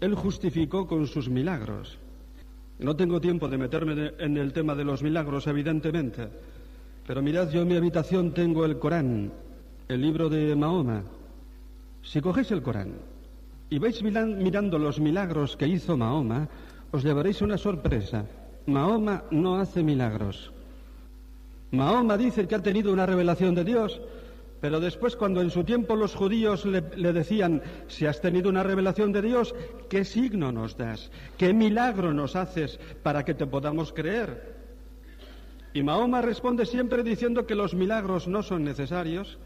[0.00, 1.98] Él justificó con sus milagros.
[2.78, 6.28] No tengo tiempo de meterme en el tema de los milagros, evidentemente,
[7.06, 9.32] pero mirad, yo en mi habitación tengo el Corán,
[9.88, 11.02] el libro de Mahoma.
[12.02, 12.94] Si cogéis el Corán
[13.70, 16.48] y vais mirando los milagros que hizo Mahoma,
[16.90, 18.26] os llevaréis una sorpresa.
[18.66, 20.52] Mahoma no hace milagros.
[21.72, 24.00] Mahoma dice que ha tenido una revelación de Dios,
[24.60, 29.10] pero después cuando en su tiempo los judíos le, decían, si has tenido una revelación
[29.10, 29.54] de Dios,
[29.88, 31.10] ¿qué signo nos das?
[31.36, 34.51] ¿Qué milagro nos haces para que te podamos creer?
[35.74, 39.38] Y Mahoma responde siempre diciendo que los milagros no son necesarios,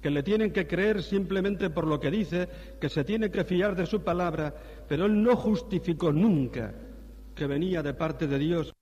[0.00, 2.48] que le tienen que creer simplemente por lo que dice,
[2.80, 4.54] que se tiene que fiar de su palabra,
[4.88, 6.74] pero él no justificó nunca
[7.34, 8.72] que venía de parte de Dios.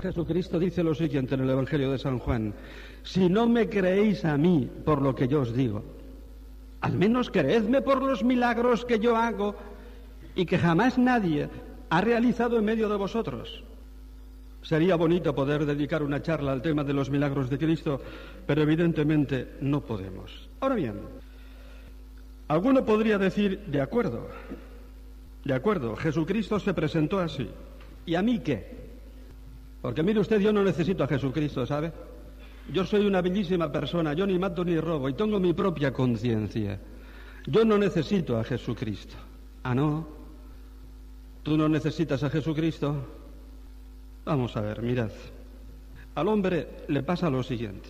[0.00, 2.54] Jesucristo dice lo siguiente en el Evangelio de San Juan,
[3.02, 5.84] si no me creéis a mí por lo que yo os digo,
[6.80, 9.54] al menos creedme por los milagros que yo hago
[10.34, 11.48] y que jamás nadie
[11.90, 13.64] ha realizado en medio de vosotros.
[14.62, 18.00] Sería bonito poder dedicar una charla al tema de los milagros de Cristo,
[18.46, 20.48] pero evidentemente no podemos.
[20.60, 21.00] Ahora bien,
[22.48, 24.28] alguno podría decir, de acuerdo,
[25.44, 27.48] de acuerdo, Jesucristo se presentó así.
[28.04, 28.90] ¿Y a mí qué?
[29.80, 31.92] Porque mire usted, yo no necesito a Jesucristo, ¿sabe?
[32.72, 36.78] Yo soy una bellísima persona, yo ni mato ni robo y tengo mi propia conciencia.
[37.46, 39.16] Yo no necesito a Jesucristo.
[39.62, 40.06] Ah, no.
[41.42, 43.19] ¿Tú no necesitas a Jesucristo?
[44.24, 45.10] Vamos a ver, mirad.
[46.14, 47.88] Al hombre le pasa lo siguiente.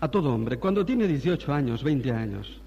[0.00, 2.60] A todo hombre, cuando tiene 18 años, 20 años,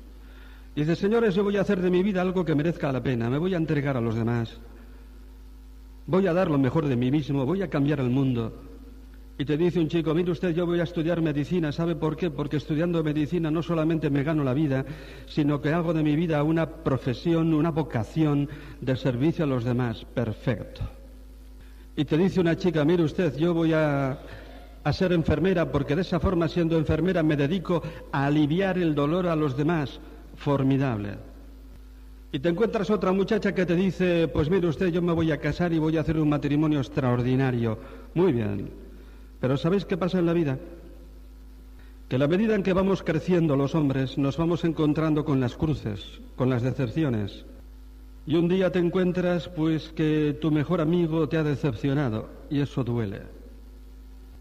[0.75, 3.37] dice, señores, yo voy a hacer de mi vida algo que merezca la pena, me
[3.37, 4.57] voy a entregar a los demás,
[6.05, 8.63] voy a dar lo mejor de mí mismo, voy a cambiar el mundo.
[9.37, 12.31] Y te dice un chico, mire usted, yo voy a estudiar medicina, ¿sabe por qué?
[12.31, 14.83] Porque estudiando medicina no solamente me gano la vida,
[15.27, 18.49] sino que hago de mi vida una profesión, una vocación
[18.81, 20.05] de servicio a los demás.
[20.05, 20.96] Perfecto
[21.97, 24.19] y te dice una chica, mire usted, yo voy a,
[24.93, 27.81] ser enfermera porque de esa forma, siendo enfermera, me dedico
[28.11, 29.99] a aliviar el dolor a los demás.
[30.35, 31.15] Formidable.
[32.31, 35.39] Y te encuentras otra muchacha que te dice, pues mire usted, yo me voy a
[35.39, 37.79] casar y voy a hacer un matrimonio extraordinario.
[38.13, 38.69] Muy bien.
[39.39, 40.59] Pero ¿sabéis qué pasa en la vida?
[42.07, 45.55] Que a la medida en que vamos creciendo los hombres, nos vamos encontrando con las
[45.55, 47.43] cruces, con las decepciones.
[48.27, 52.83] Y un día te encuentras pues que tu mejor amigo te ha decepcionado y eso
[52.83, 53.21] duele.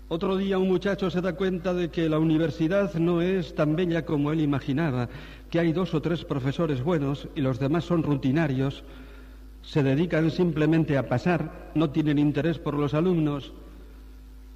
[0.08, 4.04] Otro día un muchacho se da cuenta de que la universidad no es tan bella
[4.04, 5.08] como él imaginaba,
[5.50, 8.82] que hay dos o tres profesores buenos y los demás son rutinarios,
[9.62, 13.52] se dedican simplemente a pasar, no tienen interés por los alumnos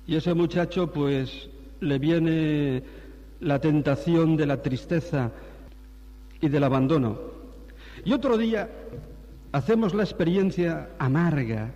[0.08, 2.82] y ese muchacho pues le viene
[3.38, 5.30] la tentación de la tristeza
[6.40, 7.30] y del abandono.
[8.04, 8.68] Y otro día
[9.52, 11.72] hacemos la experiencia amarga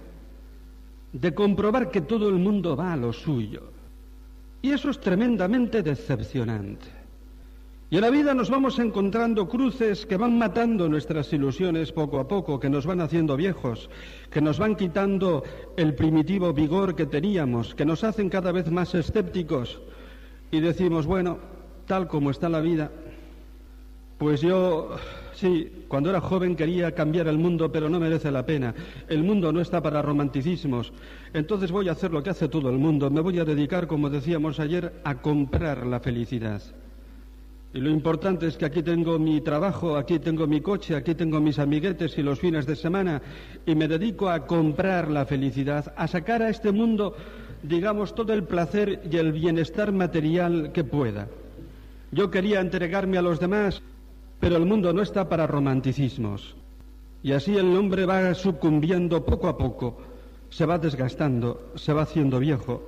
[1.13, 3.71] de comprobar que todo el mundo va a lo suyo.
[4.63, 6.87] Y eso es tremendamente decepcionante.
[7.91, 12.27] Y en la vida nos vamos encontrando cruces que van matando nuestras ilusiones poco a
[12.27, 13.89] poco, que nos van haciendo viejos,
[14.31, 15.45] que nos van quitando
[15.77, 19.81] el primitivo vigor que teníamos, que nos hacen cada vez más escépticos.
[20.51, 21.39] Y decimos, bueno,
[21.87, 22.91] tal como está la vida,
[24.19, 24.97] pues yo
[25.35, 28.73] Sí, cuando era joven quería cambiar el mundo, pero no merece la pena.
[29.09, 30.93] El mundo no está para romanticismos.
[31.33, 33.11] Entonces voy a hacer lo que hace todo el mundo.
[33.11, 36.63] Me voy a dedicar, como decíamos ayer, a comprar la felicidad.
[37.73, 41.41] Y lo importante es que aquí tengo mi trabajo, aquí tengo mi coche, aquí tengo
[41.41, 43.21] mis amiguetes y los fines de semana,
[43.67, 47.17] y me dedico a comprar la felicidad, a sacar a este mundo,
[47.65, 51.27] digamos, todo el placer y el bienestar material que pueda.
[52.13, 53.83] Yo quería entregarme a los demás
[54.45, 56.55] pero el mundo no está para romanticismos.
[57.23, 59.97] Y así el hombre va sucumbiendo poco a poco,
[60.51, 62.87] se va desgastando, se va haciendo viejo,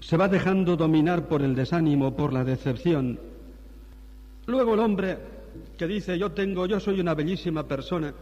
[0.00, 3.18] se va dejando dominar por el desánimo, por la decepción.
[4.44, 5.16] Luego el hombre
[5.78, 8.12] que dice yo tengo, yo soy una bellísima persona,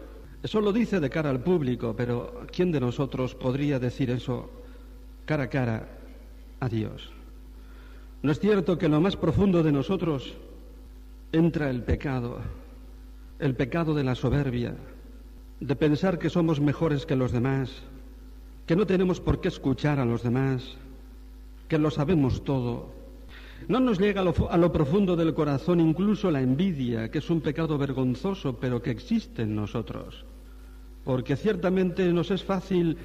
[0.41, 4.49] eso lo dice de cara al público, pero ¿quién de nosotros podría decir eso
[5.25, 5.89] cara a cara
[6.61, 7.11] a Dios?
[8.23, 10.37] ¿No es cierto que lo más profundo de nosotros
[11.33, 12.39] entra el pecado,
[13.39, 14.75] el pecado de la soberbia,
[15.61, 17.83] de pensar que somos mejores que los demás,
[18.67, 20.77] que no tenemos por qué escuchar a los demás,
[21.69, 22.97] que lo sabemos todo.
[23.67, 27.29] No nos llega a lo, a lo, profundo del corazón incluso la envidia, que es
[27.29, 30.25] un pecado vergonzoso, pero que existe en nosotros.
[31.05, 32.97] Porque ciertamente nos es fácil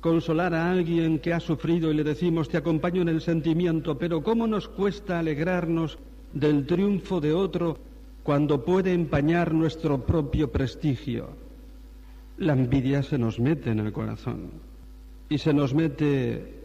[0.00, 4.22] consolar a alguien que ha sufrido y le decimos te acompaño en el sentimiento, pero
[4.22, 5.98] ¿cómo nos cuesta alegrarnos
[6.32, 7.78] del triunfo de otro
[8.22, 11.30] cuando puede empañar nuestro propio prestigio.
[12.38, 14.50] La envidia se nos mete en el corazón.
[15.28, 16.62] y se nos mete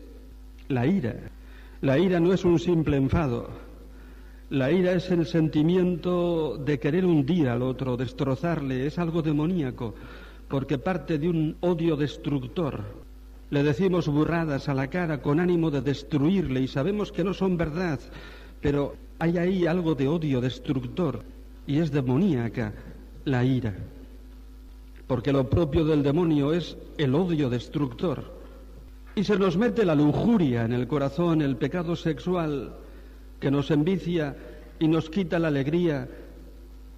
[0.68, 1.16] la ira.
[1.80, 3.48] La ira no es un simple enfado.
[4.50, 9.96] La ira es el sentimiento de querer hundir al otro, destrozarle, es algo demoníaco,
[10.50, 12.84] porque parte de un odio destructor.
[13.50, 17.56] Le decimos burradas a la cara con ánimo de destruirle y sabemos que no son
[17.56, 18.00] verdad,
[18.60, 21.22] pero hay ahí algo de odio destructor
[21.66, 22.74] y es demoníaca
[23.26, 23.76] la ira,
[25.08, 28.38] porque lo propio del demonio es el odio destructor.
[29.16, 32.76] Y se nos mete la lujuria en el corazón, el pecado sexual
[33.40, 34.36] que nos envicia
[34.80, 36.08] y nos quita la alegría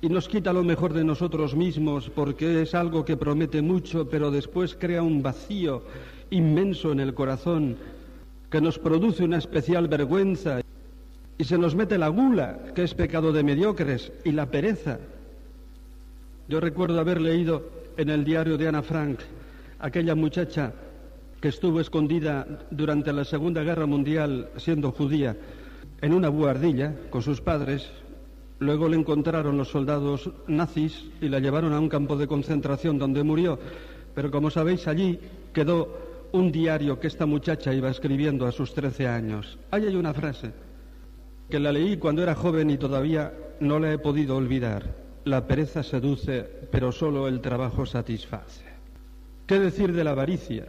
[0.01, 4.31] y nos quita lo mejor de nosotros mismos porque es algo que promete mucho, pero
[4.31, 5.83] después crea un vacío
[6.29, 7.77] inmenso en el corazón
[8.49, 10.61] que nos produce una especial vergüenza
[11.39, 14.99] y se nos mete la gula, que es pecado de mediocres, y la pereza.
[16.49, 17.63] Yo recuerdo haber leído
[17.95, 19.21] en el diario de Ana Frank
[19.79, 20.73] aquella muchacha
[21.39, 25.37] que estuvo escondida durante la Segunda Guerra Mundial siendo judía
[26.01, 27.89] en una buhardilla con sus padres.
[28.59, 33.23] Luego le encontraron los soldados nazis y la llevaron a un campo de concentración donde
[33.23, 33.57] murió.
[34.13, 35.17] Pero como sabéis, allí
[35.53, 39.57] quedó un diario que esta muchacha iba escribiendo a sus 13 años.
[39.71, 40.51] Ahí hay una frase
[41.49, 44.95] que la leí cuando era joven y todavía no la he podido olvidar.
[45.25, 48.65] La pereza seduce, pero solo el trabajo satisface.
[49.45, 50.67] ¿Qué decir de la avaricia?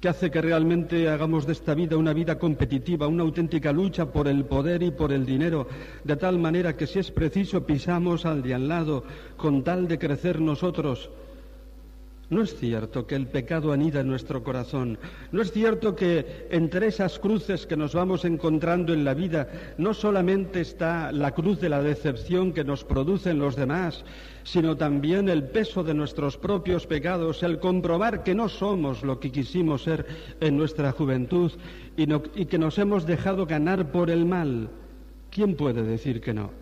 [0.00, 4.26] que hace que realmente hagamos de esta vida una vida competitiva, una auténtica lucha por
[4.26, 5.68] el poder y por el dinero,
[6.02, 9.04] de tal manera que si es preciso pisamos al de al lado
[9.36, 11.08] con tal de crecer nosotros
[12.32, 14.98] no es cierto que el pecado anida en nuestro corazón.
[15.32, 19.92] No es cierto que entre esas cruces que nos vamos encontrando en la vida no
[19.92, 24.02] solamente está la cruz de la decepción que nos producen los demás,
[24.44, 29.30] sino también el peso de nuestros propios pecados, el comprobar que no somos lo que
[29.30, 30.06] quisimos ser
[30.40, 31.52] en nuestra juventud
[31.98, 32.04] y,
[32.34, 34.70] y que nos hemos dejado ganar por el mal.
[35.30, 36.61] ¿Quién puede decir que no?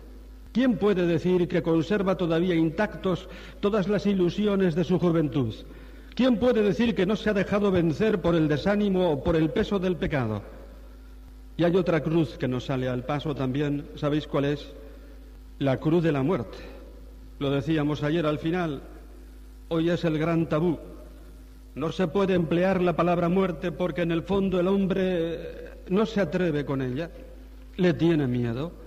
[0.51, 3.29] ¿Quién puede decir que conserva todavía intactos
[3.61, 5.53] todas las ilusiones de su juventud?
[6.13, 9.49] ¿Quién puede decir que no se ha dejado vencer por el desánimo o por el
[9.49, 10.41] peso del pecado?
[11.55, 14.73] Y hay otra cruz que nos sale al paso también, ¿sabéis cuál es?
[15.59, 16.57] La cruz de la muerte.
[17.39, 18.81] Lo decíamos ayer al final,
[19.69, 20.79] hoy es el gran tabú.
[21.75, 26.19] No se puede emplear la palabra muerte porque en el fondo el hombre no se
[26.19, 27.09] atreve con ella,
[27.77, 28.80] le tiene miedo.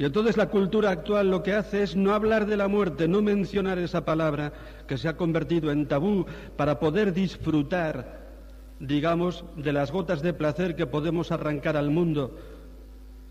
[0.00, 3.20] Y entonces la cultura actual lo que hace es no hablar de la muerte, no
[3.20, 4.50] mencionar esa palabra
[4.88, 6.24] que se ha convertido en tabú
[6.56, 8.30] para poder disfrutar,
[8.78, 12.34] digamos, de las gotas de placer que podemos arrancar al mundo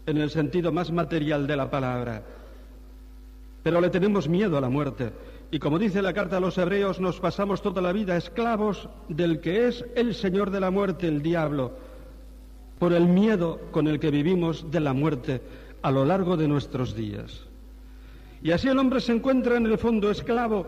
[0.05, 2.21] en el sentido más material de la palabra.
[3.63, 5.11] Pero le tenemos miedo a la muerte.
[5.49, 9.41] Y como dice la carta a los hebreos, nos pasamos toda la vida esclavos del
[9.41, 11.73] que es el Señor de la muerte, el diablo,
[12.77, 15.41] por el miedo con el que vivimos de la muerte
[15.81, 17.45] a lo largo de nuestros días.
[18.41, 20.65] Y así el hombre se encuentra en el fondo esclavo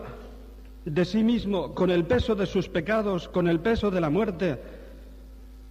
[0.84, 4.58] de sí mismo, con el peso de sus pecados, con el peso de la muerte,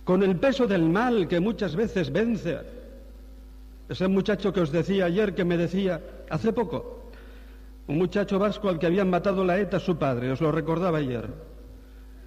[0.03, 2.59] con el peso del mal que muchas veces vence.
[3.89, 7.11] Ese muchacho que os decía ayer que me decía, hace poco,
[7.87, 11.27] un muchacho vasco al que habían matado la ETA su padre, os lo recordaba ayer.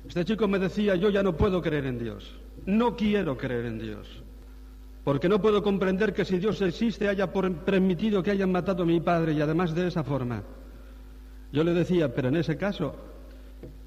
[0.07, 3.79] Este chico me decía, yo ya no puedo creer en Dios, no quiero creer en
[3.79, 4.24] Dios
[5.05, 9.01] porque no puedo comprender que si Dios existe haya permitido que hayan matado a mi
[9.01, 10.43] padre y además de esa forma.
[11.53, 12.97] Yo le decía, pero en ese caso,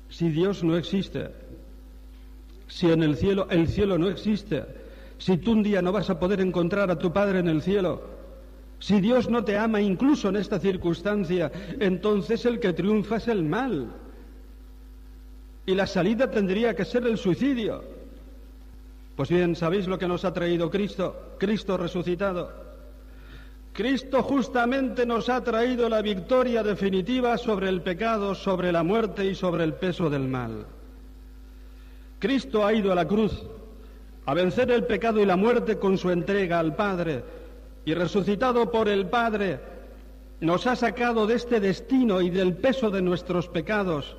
[0.10, 1.32] si Dios no existe,
[2.68, 4.64] si en el cielo el cielo no existe,
[5.18, 8.16] si tú un día no vas a poder encontrar a tu padre en el cielo,
[8.80, 13.44] si Dios no te ama incluso en esta circunstancia, entonces el que triunfa es el
[13.44, 13.92] mal.
[15.66, 17.97] Y la salida tendría que ser el suicidio.
[19.18, 21.34] Pues bien, ¿sabéis lo que nos ha traído Cristo?
[21.40, 22.52] Cristo resucitado.
[23.74, 29.34] Cristo justamente nos ha traído la victoria definitiva sobre el pecado, sobre la muerte y
[29.34, 30.68] sobre el peso del mal.
[32.20, 33.42] Cristo ha ido a la cruz
[34.28, 37.24] a vencer el pecado y la muerte con su entrega al Padre
[37.86, 39.60] y resucitado por el Padre
[40.42, 44.16] nos ha sacado de este destino y del peso de nuestros pecados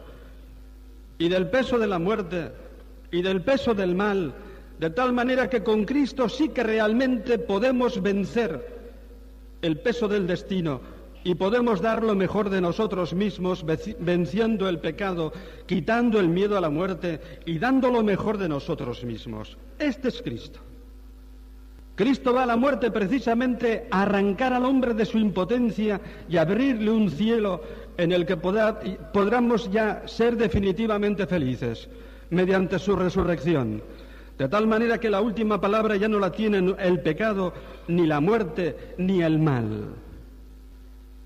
[1.18, 2.51] y del peso de la muerte
[3.12, 4.34] y del peso del mal
[4.79, 8.79] de tal manera que con Cristo sí que realmente podemos vencer
[9.61, 10.81] el peso del destino
[11.24, 13.64] y podemos dar lo mejor de nosotros mismos
[13.99, 15.33] venciendo el pecado,
[15.66, 19.59] quitando el miedo a la muerte y dando lo mejor de nosotros mismos.
[19.79, 20.61] Este es Cristo.
[21.97, 26.93] Cristo va a la muerte precisamente a arrancar al hombre de su impotencia y abrirle
[26.93, 27.61] un cielo
[27.97, 31.89] en el que podamos ya ser definitivamente felices.
[32.31, 33.83] mediante su resurrección.
[34.39, 37.53] De tal manera que la última palabra ya no la tienen el pecado,
[37.89, 39.97] ni la muerte, ni el mal.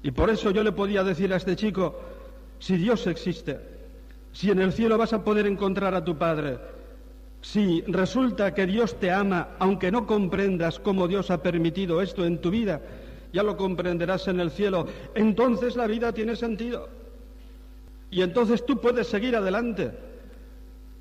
[0.02, 2.00] Y por eso yo le podía decir a este chico,
[2.58, 3.60] si Dios existe,
[4.32, 6.58] si en el cielo vas a poder encontrar a tu Padre,
[7.42, 12.40] si resulta que Dios te ama, aunque no comprendas cómo Dios ha permitido esto en
[12.40, 12.80] tu vida,
[13.30, 16.88] ya lo comprenderás en el cielo, entonces la vida tiene sentido.
[18.10, 19.92] Y entonces tú puedes seguir adelante.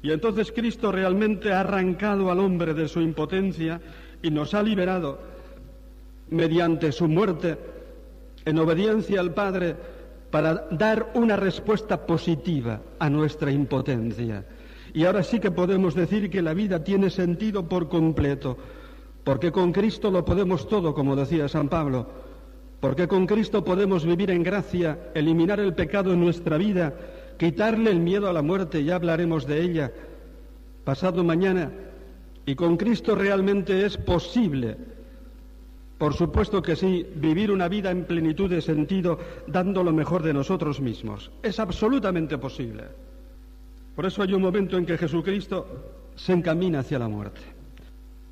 [0.04, 3.80] Y entonces Cristo realmente ha arrancado al hombre de su impotencia
[4.22, 5.20] y nos ha liberado
[6.30, 7.58] mediante su muerte
[8.46, 9.76] en obediencia al Padre
[10.32, 14.46] para dar una respuesta positiva a nuestra impotencia.
[14.94, 18.58] Y ahora sí que podemos decir que la vida tiene sentido por completo,
[19.24, 22.08] porque con Cristo lo podemos todo, como decía San Pablo,
[22.80, 26.94] porque con Cristo podemos vivir en gracia, eliminar el pecado en nuestra vida,
[27.42, 29.92] quitarle el miedo a la muerte, ya hablaremos de ella
[30.84, 31.72] pasado mañana,
[32.46, 34.78] y con Cristo realmente es posible
[35.98, 40.34] por supuesto que sí, vivir una vida en plenitud de sentido, dando lo mejor de
[40.34, 41.30] nosotros mismos.
[41.44, 42.86] Es absolutamente posible.
[43.96, 45.68] Por eso hay un momento en que Jesucristo
[46.16, 47.42] se encamina hacia la muerte,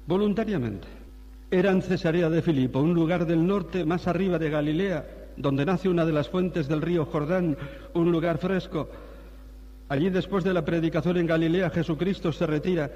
[0.08, 0.88] voluntariamente.
[1.52, 5.88] Era en Cesarea de Filipo, un lugar del norte más arriba de Galilea, donde nace
[5.88, 7.58] una de las fuentes del río Jordán,
[7.94, 8.90] un lugar fresco.
[9.88, 12.92] Allí después de la predicación en Galilea, Jesucristo se retira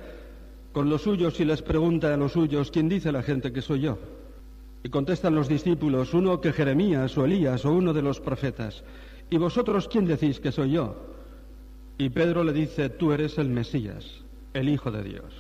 [0.74, 3.82] con los suyos y les pregunta a los suyos, ¿quién dice la gente que soy
[3.82, 3.98] yo?
[4.84, 8.84] Y contestan los discípulos, uno que Jeremías o Elías o uno de los profetas.
[9.30, 10.98] ¿Y vosotros quién decís que soy yo?
[11.98, 14.22] Y Pedro le dice, tú eres el Mesías,
[14.54, 15.34] el Hijo de Dios.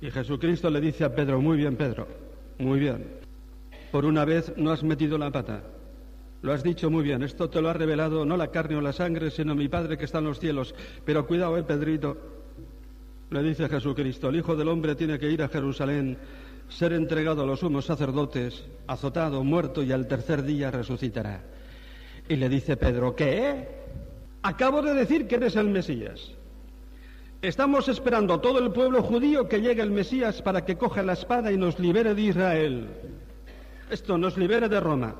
[0.00, 2.08] Y Jesucristo le dice a Pedro, muy bien Pedro,
[2.58, 3.04] muy bien.
[3.92, 5.62] Por una vez no has metido la pata.
[6.44, 8.92] Lo has dicho muy bien, esto te lo ha revelado no la carne o la
[8.92, 10.74] sangre, sino mi Padre que está en los cielos.
[11.02, 12.18] Pero cuidado, eh, Pedrito.
[13.30, 16.18] Le dice Jesucristo, el Hijo del Hombre tiene que ir a Jerusalén
[16.68, 21.40] ser entregado a los sumos sacerdotes, azotado, muerto y al tercer día resucitará.
[22.28, 23.66] Y le dice Pedro, ¿qué?
[24.42, 26.30] Acabo de decir que eres el Mesías.
[27.40, 31.50] Estamos esperando todo el pueblo judío que llegue el Mesías para que coja la espada
[31.50, 32.88] y nos libere de Israel.
[33.88, 35.14] Esto nos libere de Roma.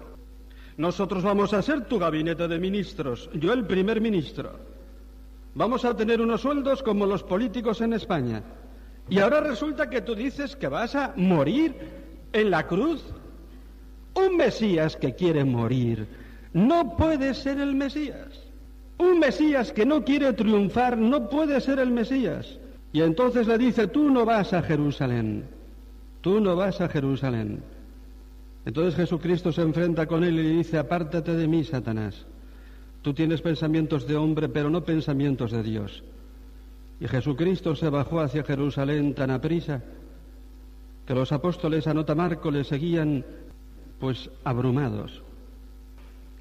[0.77, 4.53] Nosotros vamos a ser tu gabinete de ministros, yo el primer ministro.
[5.55, 8.43] Vamos a tener unos sueldos como los políticos en España.
[9.09, 11.77] Y ahora resulta que tú dices que vas a morir
[12.33, 13.05] en la cruz.
[14.15, 16.09] Un Mesías que quiere morir
[16.53, 18.45] no puede ser el Mesías.
[18.99, 22.59] Un Mesías que no quiere triunfar no puede ser el Mesías.
[22.93, 25.45] Y entonces le dice, tú no vas a Jerusalén.
[26.21, 27.63] Tú no vas a Jerusalén.
[28.65, 32.27] Entonces Jesucristo se enfrenta con él y le dice, apártate de mí, Satanás.
[33.03, 36.03] Tú tienes pensamientos de hombre, pero no pensamientos de Dios.
[37.01, 39.83] Y Jesucristo se bajó hacia Jerusalén tan aprisa
[41.07, 43.25] que los apóstoles a nota Marco le seguían
[43.99, 45.23] pues abrumados,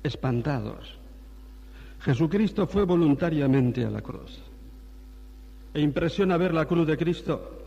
[0.03, 0.97] espantados.
[1.99, 4.39] Jesucristo fue voluntariamente a la cruz.
[5.73, 7.62] E impresiona ver la cruz de Cristo,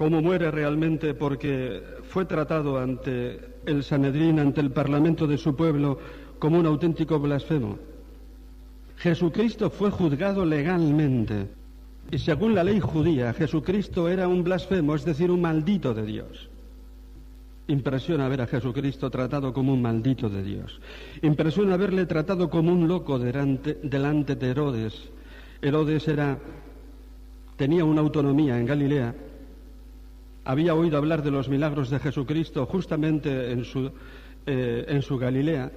[0.00, 5.98] cómo muere realmente porque fue tratado ante el Sanedrín, ante el parlamento de su pueblo,
[6.38, 7.76] como un auténtico blasfemo.
[8.96, 11.48] Jesucristo fue juzgado legalmente
[12.10, 16.48] y según la ley judía, Jesucristo era un blasfemo, es decir, un maldito de Dios.
[17.68, 20.80] Impresiona ver a Jesucristo tratado como un maldito de Dios.
[21.20, 25.10] Impresiona verle tratado como un loco delante, delante de Herodes.
[25.60, 26.38] Herodes era,
[27.56, 29.14] tenía una autonomía en Galilea.
[30.44, 33.90] Había oído hablar de los milagros de Jesucristo justamente en su,
[34.46, 35.70] eh, en su Galilea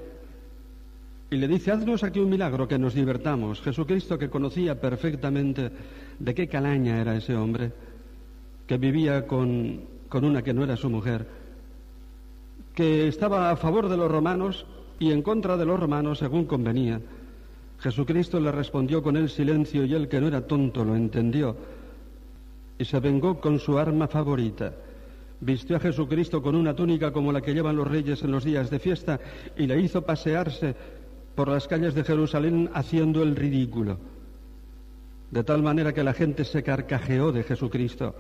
[1.30, 3.60] y le dice, haznos aquí un milagro, que nos divertamos.
[3.62, 5.72] Jesucristo que conocía perfectamente
[6.20, 7.72] de qué calaña era ese hombre,
[8.68, 11.26] que vivía con, con una que no era su mujer,
[12.76, 14.66] que estaba a favor de los romanos
[15.00, 17.02] y en contra de los romanos según convenía.
[17.80, 21.58] Jesucristo le respondió con el silencio y él que no era tonto lo entendió
[22.78, 24.74] y se vengó con su arma favorita.
[25.40, 28.70] Vistió a Jesucristo con una túnica como la que llevan los reyes en los días
[28.70, 29.20] de fiesta
[29.58, 30.76] y le hizo pasearse
[31.36, 33.98] por las calles de Jerusalén haciendo el ridículo,
[35.32, 38.16] de tal manera que la gente se carcajeó de Jesucristo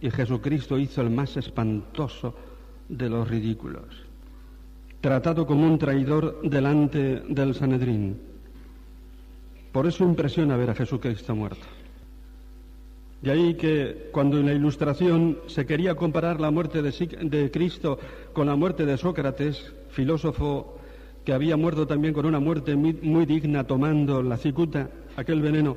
[0.00, 2.34] y Jesucristo hizo el más espantoso
[2.88, 3.84] de los ridículos,
[5.00, 8.20] tratado como un traidor delante del Sanedrín.
[9.72, 11.66] Por eso impresiona ver a Jesucristo muerto.
[13.24, 17.98] De ahí que cuando en la ilustración se quería comparar la muerte de, Cristo
[18.34, 20.76] con la muerte de Sócrates, filósofo
[21.24, 25.74] que había muerto también con una muerte muy, digna tomando la cicuta, aquel veneno,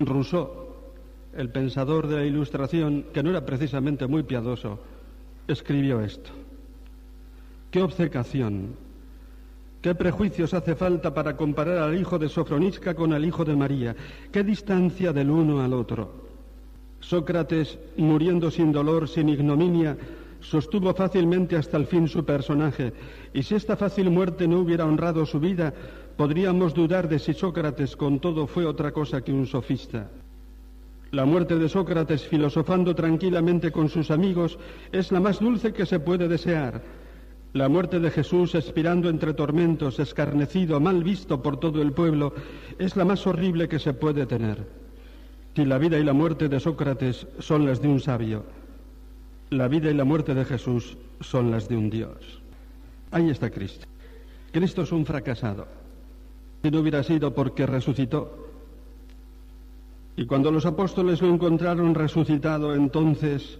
[0.00, 0.48] Rousseau,
[1.36, 4.78] el pensador de la Ilustración, que no era precisamente muy piadoso,
[5.46, 6.30] escribió esto.
[7.70, 8.74] ¿Qué obcecación?
[9.82, 13.94] ¿Qué prejuicios hace falta para comparar al hijo de Sofronisca con el hijo de María?
[14.32, 16.21] ¿Qué distancia del uno al otro?
[17.02, 19.98] Sócrates, muriendo sin dolor, sin ignominia,
[20.40, 22.92] sostuvo fácilmente hasta el fin su personaje,
[23.34, 25.74] y si esta fácil muerte no hubiera honrado su vida,
[26.16, 30.10] podríamos dudar de si Sócrates con todo fue otra cosa que un sofista.
[31.10, 34.58] La muerte de Sócrates filosofando tranquilamente con sus amigos
[34.92, 36.82] es la más dulce que se puede desear.
[37.52, 42.32] La muerte de Jesús expirando entre tormentos, escarnecido, mal visto por todo el pueblo,
[42.78, 44.81] es la más horrible que se puede tener.
[45.54, 48.44] Si la vida y la muerte de Sócrates son las de un sabio,
[49.50, 52.40] la vida y la muerte de Jesús son las de un Dios.
[53.10, 53.86] Ahí está Cristo.
[54.50, 55.66] Cristo es un fracasado.
[56.62, 58.42] Si no hubiera sido porque resucitó,
[60.16, 63.58] y cuando los apóstoles lo encontraron resucitado, entonces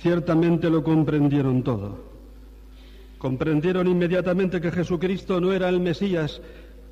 [0.00, 1.98] ciertamente lo comprendieron todo.
[3.18, 6.40] Comprendieron inmediatamente que Jesucristo no era el Mesías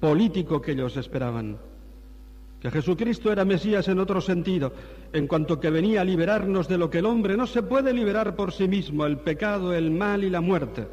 [0.01, 1.57] político que ellos esperaban,
[2.61, 4.73] que Jesucristo era Mesías en otro sentido,
[5.13, 8.35] en cuanto que venía a liberarnos de lo que el hombre no se puede liberar
[8.35, 10.87] por sí mismo, el pecado, el mal y la muerte.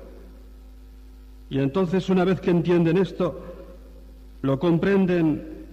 [1.49, 3.39] Y entonces una vez que entienden esto,
[4.41, 5.65] lo comprenden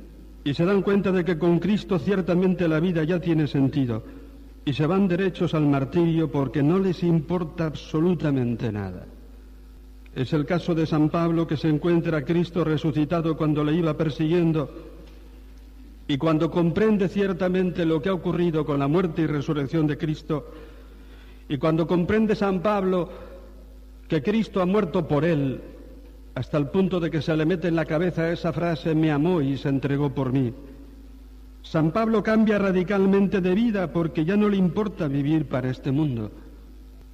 [0.45, 4.03] y se dan cuenta de que con Cristo ciertamente la vida ya tiene sentido
[4.65, 9.07] y se van derechos al martirio porque no les importa absolutamente nada.
[10.15, 13.97] Es el caso de San Pablo que se encuentra a Cristo resucitado cuando le iba
[13.97, 14.71] persiguiendo
[16.11, 20.51] y cuando comprende ciertamente lo que ha ocurrido con la muerte y resurrección de Cristo
[21.49, 23.09] y cuando comprende San Pablo
[24.09, 25.61] que Cristo ha muerto por él
[26.35, 29.41] hasta el punto de que se le mete en la cabeza esa frase, me amó
[29.41, 30.53] y se entregó por mí.
[31.63, 36.33] San Pablo cambia radicalmente de vida porque ya no le importa vivir para este mundo.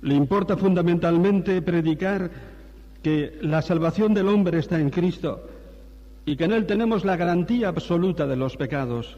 [0.01, 2.30] Le importa fundamentalmente predicar
[3.03, 5.51] que la salvación del hombre está en Cristo
[6.27, 9.16] y que en Él tenemos la garantía absoluta de los pecados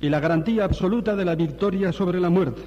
[0.00, 2.62] y la garantía absoluta de la victoria sobre la muerte.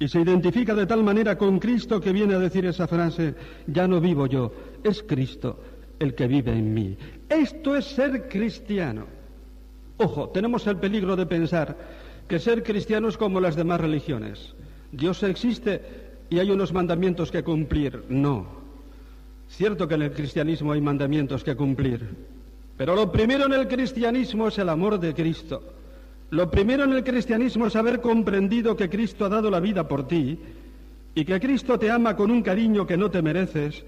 [0.00, 3.34] Y se identifica de tal manera con Cristo que viene a decir esa frase,
[3.66, 4.50] ya no vivo yo,
[4.82, 5.60] es Cristo
[5.98, 6.96] el que vive en mí.
[7.28, 9.04] Esto es ser cristiano.
[9.98, 11.76] Ojo, tenemos el peligro de pensar
[12.26, 14.54] que ser cristiano es como las demás religiones.
[14.90, 15.82] Dios existe
[16.30, 18.04] y hay unos mandamientos que cumplir.
[18.08, 18.46] No.
[19.48, 22.39] Cierto que en el cristianismo hay mandamientos que cumplir.
[22.80, 25.62] Pero lo primero en el cristianismo es el amor de Cristo.
[26.30, 30.08] Lo primero en el cristianismo es haber comprendido que Cristo ha dado la vida por
[30.08, 30.38] ti
[31.14, 33.84] y que Cristo te ama con un cariño que no te mereces.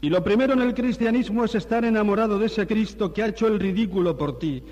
[0.00, 3.46] Y lo primero en el cristianismo es estar enamorado de ese Cristo que ha hecho
[3.46, 4.64] el ridículo por ti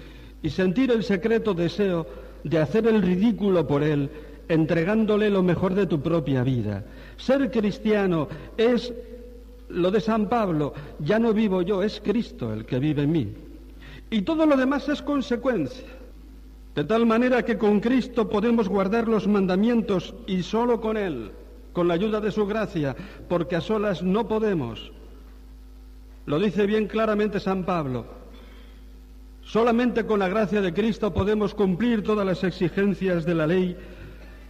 [0.43, 2.09] y sentir el secreto deseo
[2.43, 4.11] de hacer el ridículo por Él,
[4.49, 6.85] entregándole lo mejor de tu propia vida.
[7.17, 8.27] Ser cristiano
[8.57, 8.93] es
[9.71, 13.35] lo de San Pablo, ya no vivo yo, es Cristo el que vive en mí.
[14.11, 15.87] Y todo lo demás es consecuencia.
[16.75, 21.33] De tal manera que con Cristo podemos guardar los mandamientos y solo con Él,
[21.73, 22.97] con la ayuda de su gracia,
[23.29, 24.93] porque a solas no podemos.
[26.27, 28.05] Lo dice bien claramente San Pablo.
[29.43, 33.77] Solamente con la gracia de Cristo podemos cumplir todas las exigencias de la ley,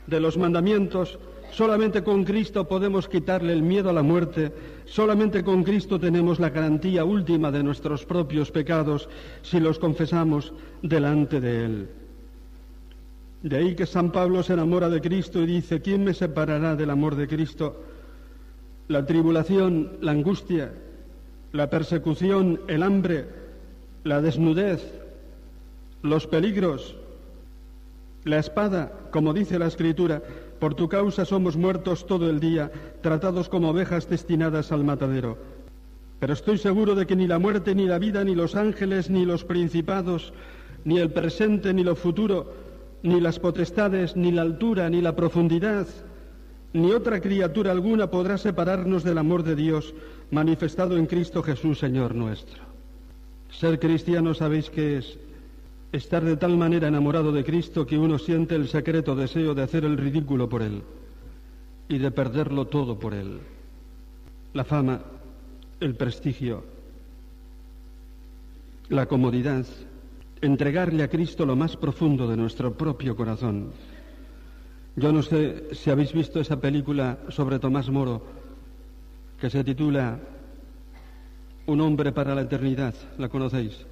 [0.06, 1.18] de los mandamientos.
[1.52, 4.52] Solamente con Cristo podemos quitarle el miedo a la muerte.
[4.84, 9.08] Solamente con Cristo tenemos la garantía última de nuestros propios pecados
[9.42, 11.88] si los confesamos delante de Él.
[13.42, 16.90] De ahí que San Pablo se enamora de Cristo y dice, ¿quién me separará del
[16.90, 17.82] amor de Cristo?
[18.88, 20.72] La tribulación, la angustia,
[21.52, 23.26] la persecución, el hambre,
[24.04, 24.82] la desnudez,
[26.02, 26.96] los peligros,
[28.24, 30.22] la espada, como dice la Escritura,
[30.60, 35.38] por tu causa somos muertos todo el día, tratados como ovejas destinadas al matadero.
[36.20, 39.24] Pero estoy seguro de que ni la muerte, ni la vida, ni los ángeles, ni
[39.24, 40.34] los principados,
[40.84, 42.52] ni el presente, ni lo futuro,
[43.02, 45.88] ni las potestades, ni la altura, ni la profundidad,
[46.74, 49.94] ni otra criatura alguna podrá separarnos del amor de Dios
[50.30, 52.62] manifestado en Cristo Jesús, Señor nuestro.
[53.50, 55.18] Ser cristiano sabéis que es
[55.92, 59.84] estar de tal manera enamorado de Cristo que uno siente el secreto deseo de hacer
[59.84, 60.82] el ridículo por Él
[61.88, 63.40] y de perderlo todo por Él.
[64.52, 65.00] La fama,
[65.80, 66.64] el prestigio,
[68.88, 69.66] la comodidad,
[70.40, 73.72] entregarle a Cristo lo más profundo de nuestro propio corazón.
[74.96, 78.22] Yo no sé si habéis visto esa película sobre Tomás Moro
[79.40, 80.18] que se titula
[81.66, 83.86] Un hombre para la eternidad, ¿la conocéis?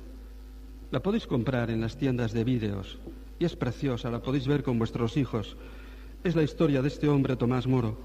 [0.90, 2.98] La podéis comprar en las tiendas de vídeos
[3.38, 5.56] y es preciosa, la podéis ver con vuestros hijos.
[6.24, 7.98] Es la historia de este hombre Tomás Moro,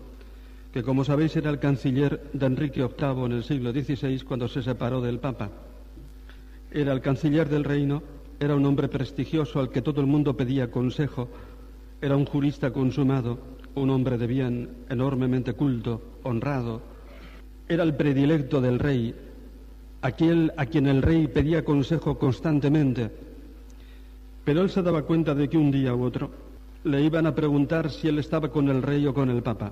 [0.73, 4.61] que como sabéis era el canciller de Enrique VIII en el siglo XVI cuando se
[4.61, 5.49] separó del Papa.
[6.71, 8.03] Era el canciller del reino,
[8.37, 11.29] era un hombre prestigioso al que todo el mundo pedía consejo,
[12.01, 13.39] era un jurista consumado,
[13.75, 16.81] un hombre de bien, enormemente culto, honrado.
[17.69, 19.15] Era el predilecto del rey,
[20.03, 23.09] aquel a quien el rey pedía consejo constantemente.
[24.43, 26.29] Pero él se daba cuenta de que un día u otro
[26.83, 29.71] le iban a preguntar si él estaba con el rey o con el papa,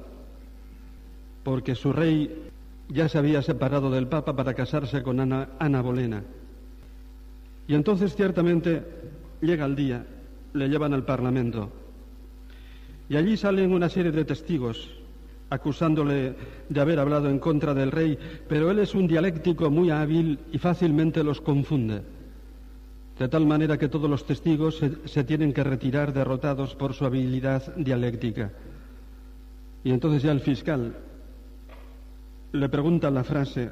[1.43, 2.47] porque su rey
[2.88, 6.23] ya se había separado del papa para casarse con Ana, Ana Bolena.
[7.67, 8.84] Y entonces ciertamente
[9.41, 10.05] llega el día,
[10.53, 11.69] le llevan al Parlamento
[13.09, 14.89] y allí salen una serie de testigos
[15.52, 16.34] acusándole
[16.70, 20.58] de haber hablado en contra del rey, pero él es un dialéctico muy hábil y
[20.58, 22.02] fácilmente los confunde,
[23.20, 27.76] de tal manera que todos los testigos se, tienen que retirar derrotados por su habilidad
[27.76, 28.54] dialéctica.
[29.84, 30.95] Y entonces ya el fiscal
[32.54, 33.72] le pregunta la frase,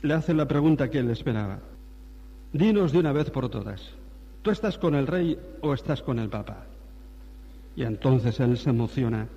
[0.00, 1.58] le hace la pregunta que él esperaba.
[2.50, 3.90] Dinos de una vez por todas,
[4.40, 6.64] ¿tú estás con el rey o estás con el papa?
[7.76, 9.28] Y entonces él se emociona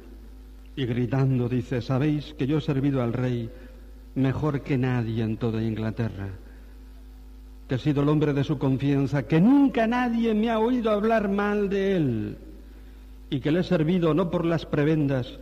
[0.75, 3.49] y gritando dice, ¿sabéis que yo he servido al rey
[4.15, 6.29] mejor que nadie en toda Inglaterra?
[7.67, 11.29] Que he sido el hombre de su confianza, que nunca nadie me ha oído hablar
[11.29, 12.37] mal de él
[13.29, 15.39] y que le he servido no por las prebendas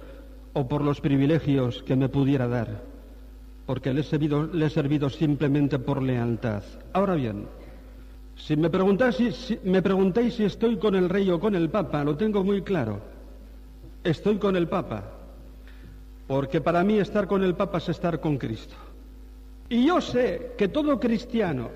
[0.54, 2.84] o por los privilegios que me pudiera dar,
[3.66, 6.64] porque le he servido, simplemente por lealtad.
[6.94, 7.48] Ahora bien,
[8.36, 8.70] si me,
[9.12, 12.62] si, me preguntáis si estoy con el rey o con el papa, lo tengo muy
[12.62, 13.00] claro.
[14.04, 15.19] Estoy con el papa,
[16.30, 18.76] porque para mí estar con el papa es estar con Cristo.
[19.68, 21.72] Y yo sé que todo cristiano,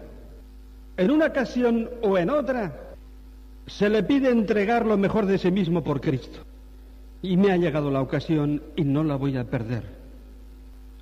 [0.96, 2.94] en una ocasión o en otra,
[3.66, 6.38] se le pide entregar lo mejor de sí mismo por Cristo.
[7.24, 9.86] Y me ha llegado la ocasión y no la voy a perder.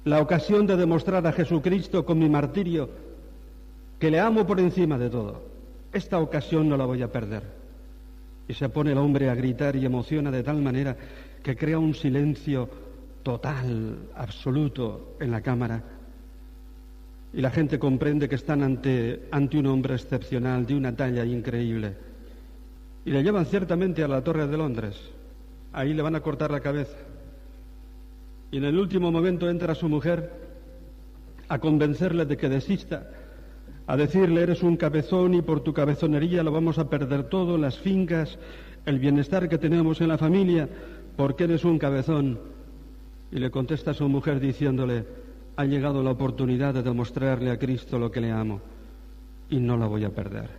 [0.06, 2.90] La ocasión de demostrar a Jesucristo con mi martirio
[4.00, 5.44] que le amo por encima de todo.
[5.92, 7.44] Esta ocasión no la voy a perder.
[8.48, 10.96] Y se pone el hombre a gritar y emociona de tal manera
[11.44, 12.81] que crea un silencio
[13.24, 15.84] total, absoluto en la cámara.
[17.34, 21.96] Y la gente comprende que están ante, ante un hombre excepcional, de una talla increíble.
[23.06, 25.00] Y le llevan ciertamente a la Torre de Londres.
[25.74, 26.98] Ahí le van a cortar la cabeza.
[28.52, 30.30] Y en el último momento entra su mujer
[31.48, 33.10] a convencerle de que desista
[33.88, 37.78] a decirle eres un cabezón y por tu cabezonería lo vamos a perder todo, las
[37.78, 38.38] fincas,
[38.86, 40.70] el bienestar que tenemos en la familia,
[41.18, 42.40] porque eres un cabezón.
[43.32, 45.06] Y le contesta a su mujer diciéndole,
[45.56, 48.62] ha llegado la oportunidad de demostrarle a Cristo lo que le amo
[49.50, 50.50] y no la voy a perder.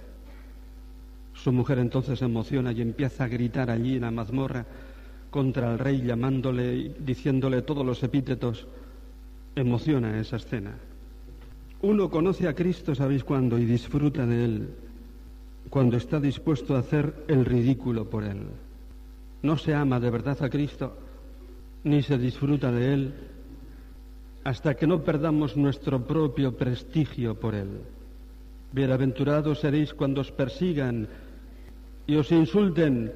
[1.34, 4.64] Su mujer entonces se emociona y empieza a gritar allí en la mazmorra
[5.30, 8.66] contra el rey, llamándole, diciéndole todos los epítetos.
[9.56, 10.72] Emociona esa escena.
[11.80, 13.58] Uno conoce a Cristo, ¿sabéis cuándo?
[13.58, 14.68] Y disfruta de Él
[15.70, 18.46] cuando está dispuesto a hacer el ridículo por Él.
[19.42, 20.96] No se ama de verdad a Cristo,
[21.84, 23.14] ni se disfruta de Él,
[24.44, 27.80] hasta que no perdamos nuestro propio prestigio por Él.
[28.72, 31.06] Bienaventurados seréis cuando os persigan
[32.06, 33.12] y os insulten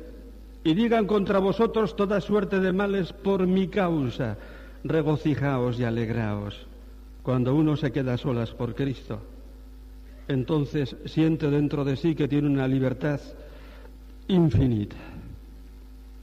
[0.62, 4.36] y digan contra vosotros toda suerte de males por mi causa.
[4.84, 6.66] Regocijaos y alegraos.
[7.22, 9.20] Cuando uno se queda a solas por Cristo,
[10.28, 13.20] entonces siente dentro de sí que tiene una libertad
[14.28, 14.96] infinita,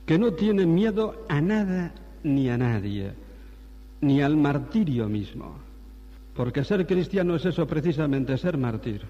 [0.05, 1.93] que no tiene miedo a nada
[2.23, 3.11] ni a nadie,
[4.01, 5.55] ni al martirio mismo,
[6.35, 9.01] porque ser cristiano es eso precisamente, ser mártir.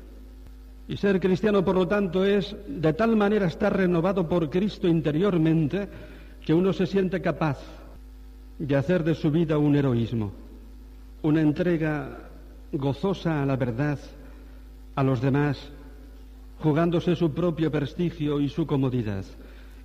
[0.88, 5.88] Y ser cristiano, por lo tanto, es de tal manera estar renovado por Cristo interiormente
[6.46, 7.58] que uno se siente capaz
[8.60, 10.44] de hacer de su vida un heroísmo
[11.24, 12.30] una entrega
[12.74, 13.98] gozosa a la verdad,
[14.96, 15.58] a los demás,
[16.60, 19.24] jugándose su propio prestigio y su comodidad,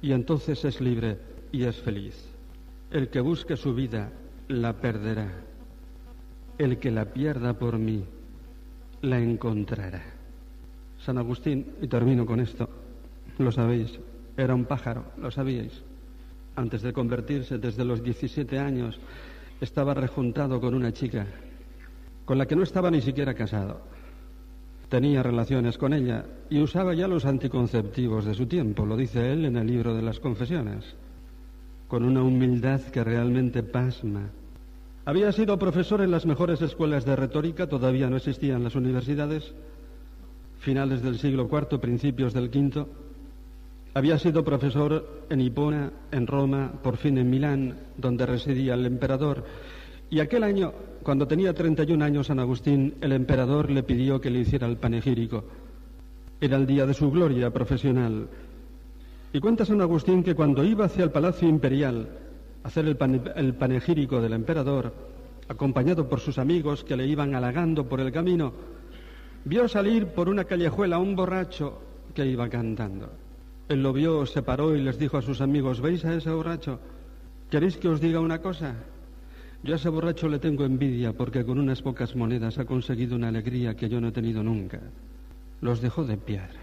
[0.03, 1.17] y entonces es libre
[1.53, 2.28] y es feliz.
[2.91, 4.11] El que busque su vida
[4.49, 5.31] la perderá.
[6.57, 8.05] El que la pierda por mí
[9.03, 10.03] la encontrará.
[10.99, 12.69] San Agustín, y termino con esto,
[13.39, 13.99] lo sabéis,
[14.37, 15.83] era un pájaro, lo sabíais.
[16.57, 18.99] Antes de convertirse, desde los 17 años,
[19.61, 21.27] estaba rejuntado con una chica
[22.25, 23.81] con la que no estaba ni siquiera casado.
[24.91, 29.47] Tenía relaciones con ella y usaba ya los anticonceptivos de su tiempo, lo dice él
[29.47, 30.95] en el libro de las confesiones,
[31.89, 34.31] con una humildad que realmente pasma.
[35.07, 39.55] Había sido profesor en las mejores escuelas de retórica, todavía no existían las universidades,
[40.59, 42.87] finales del siglo IV, principios del V.
[43.95, 49.45] Había sido profesor en Hipona, en Roma, por fin en Milán, donde residía el emperador.
[50.11, 50.73] Y aquel año,
[51.03, 55.45] cuando tenía 31 años San Agustín, el emperador le pidió que le hiciera el panegírico.
[56.39, 58.29] Era el día de su gloria profesional.
[59.33, 62.09] Y cuenta San Agustín que cuando iba hacia el Palacio Imperial
[62.65, 64.93] a hacer el, panegírico del emperador,
[65.49, 68.53] acompañado por sus amigos que le iban halagando por el camino,
[69.45, 71.79] vio salir por una callejuela a un borracho
[72.15, 73.11] que iba cantando.
[73.69, 76.81] Él lo vio, se paró y les dijo a sus amigos, ¿veis a ese borracho?
[77.51, 78.75] ¿Queréis que os diga una cosa?
[79.63, 83.29] Yo a ese borracho le tengo envidia porque con unas pocas monedas ha conseguido una
[83.29, 84.81] alegría que yo no he tenido nunca.
[85.61, 86.61] Los dejó de piedra.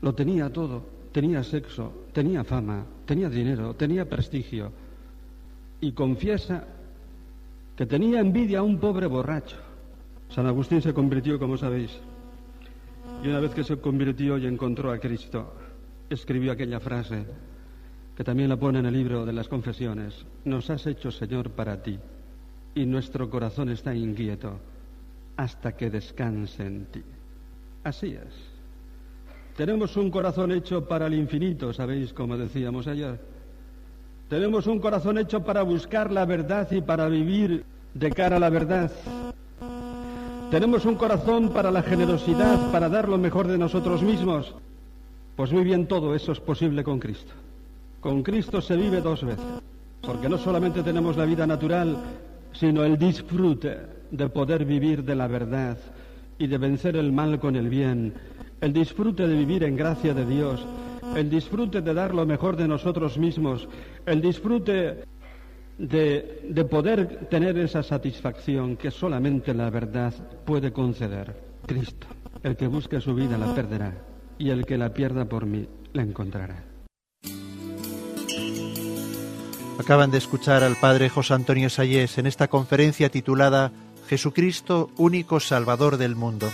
[0.00, 1.01] Lo tenía todo.
[1.12, 4.72] Tenía sexo, tenía fama, tenía dinero, tenía prestigio.
[5.80, 6.64] Y confiesa
[7.76, 9.56] que tenía envidia a un pobre borracho.
[10.30, 11.90] San Agustín se convirtió, como sabéis.
[13.22, 15.52] Y una vez que se convirtió y encontró a Cristo,
[16.08, 17.24] escribió aquella frase
[18.16, 20.24] que también la pone en el libro de las confesiones.
[20.44, 21.98] Nos has hecho, Señor, para ti,
[22.74, 24.58] y nuestro corazón está inquieto
[25.36, 27.02] hasta que descanse en ti.
[27.84, 28.51] Así es.
[29.56, 32.12] Tenemos un corazón hecho para el infinito, ¿sabéis?
[32.12, 33.20] Como decíamos ayer.
[34.28, 38.48] Tenemos un corazón hecho para buscar la verdad y para vivir de cara a la
[38.48, 38.90] verdad.
[40.50, 44.54] Tenemos un corazón para la generosidad, para dar lo mejor de nosotros mismos.
[45.36, 47.32] Pues muy bien, todo eso es posible con Cristo.
[48.00, 49.44] Con Cristo se vive dos veces,
[50.00, 51.96] porque no solamente tenemos la vida natural,
[52.52, 53.78] sino el disfrute
[54.10, 55.78] de poder vivir de la verdad
[56.38, 58.12] y de vencer el mal con el bien,
[58.62, 60.64] el disfrute de vivir en gracia de Dios,
[61.16, 63.68] el disfrute de dar lo mejor de nosotros mismos,
[64.06, 65.04] el disfrute
[65.78, 71.34] de, de, poder tener esa satisfacción que solamente la verdad puede conceder.
[71.66, 72.06] Cristo,
[72.44, 73.94] el que busque su vida la perderá
[74.38, 76.62] y el que la pierda por mí la encontrará.
[79.80, 83.72] Acaban de escuchar al padre José Antonio Sayés en esta conferencia titulada
[84.06, 86.48] Jesucristo, único Salvador del mundo.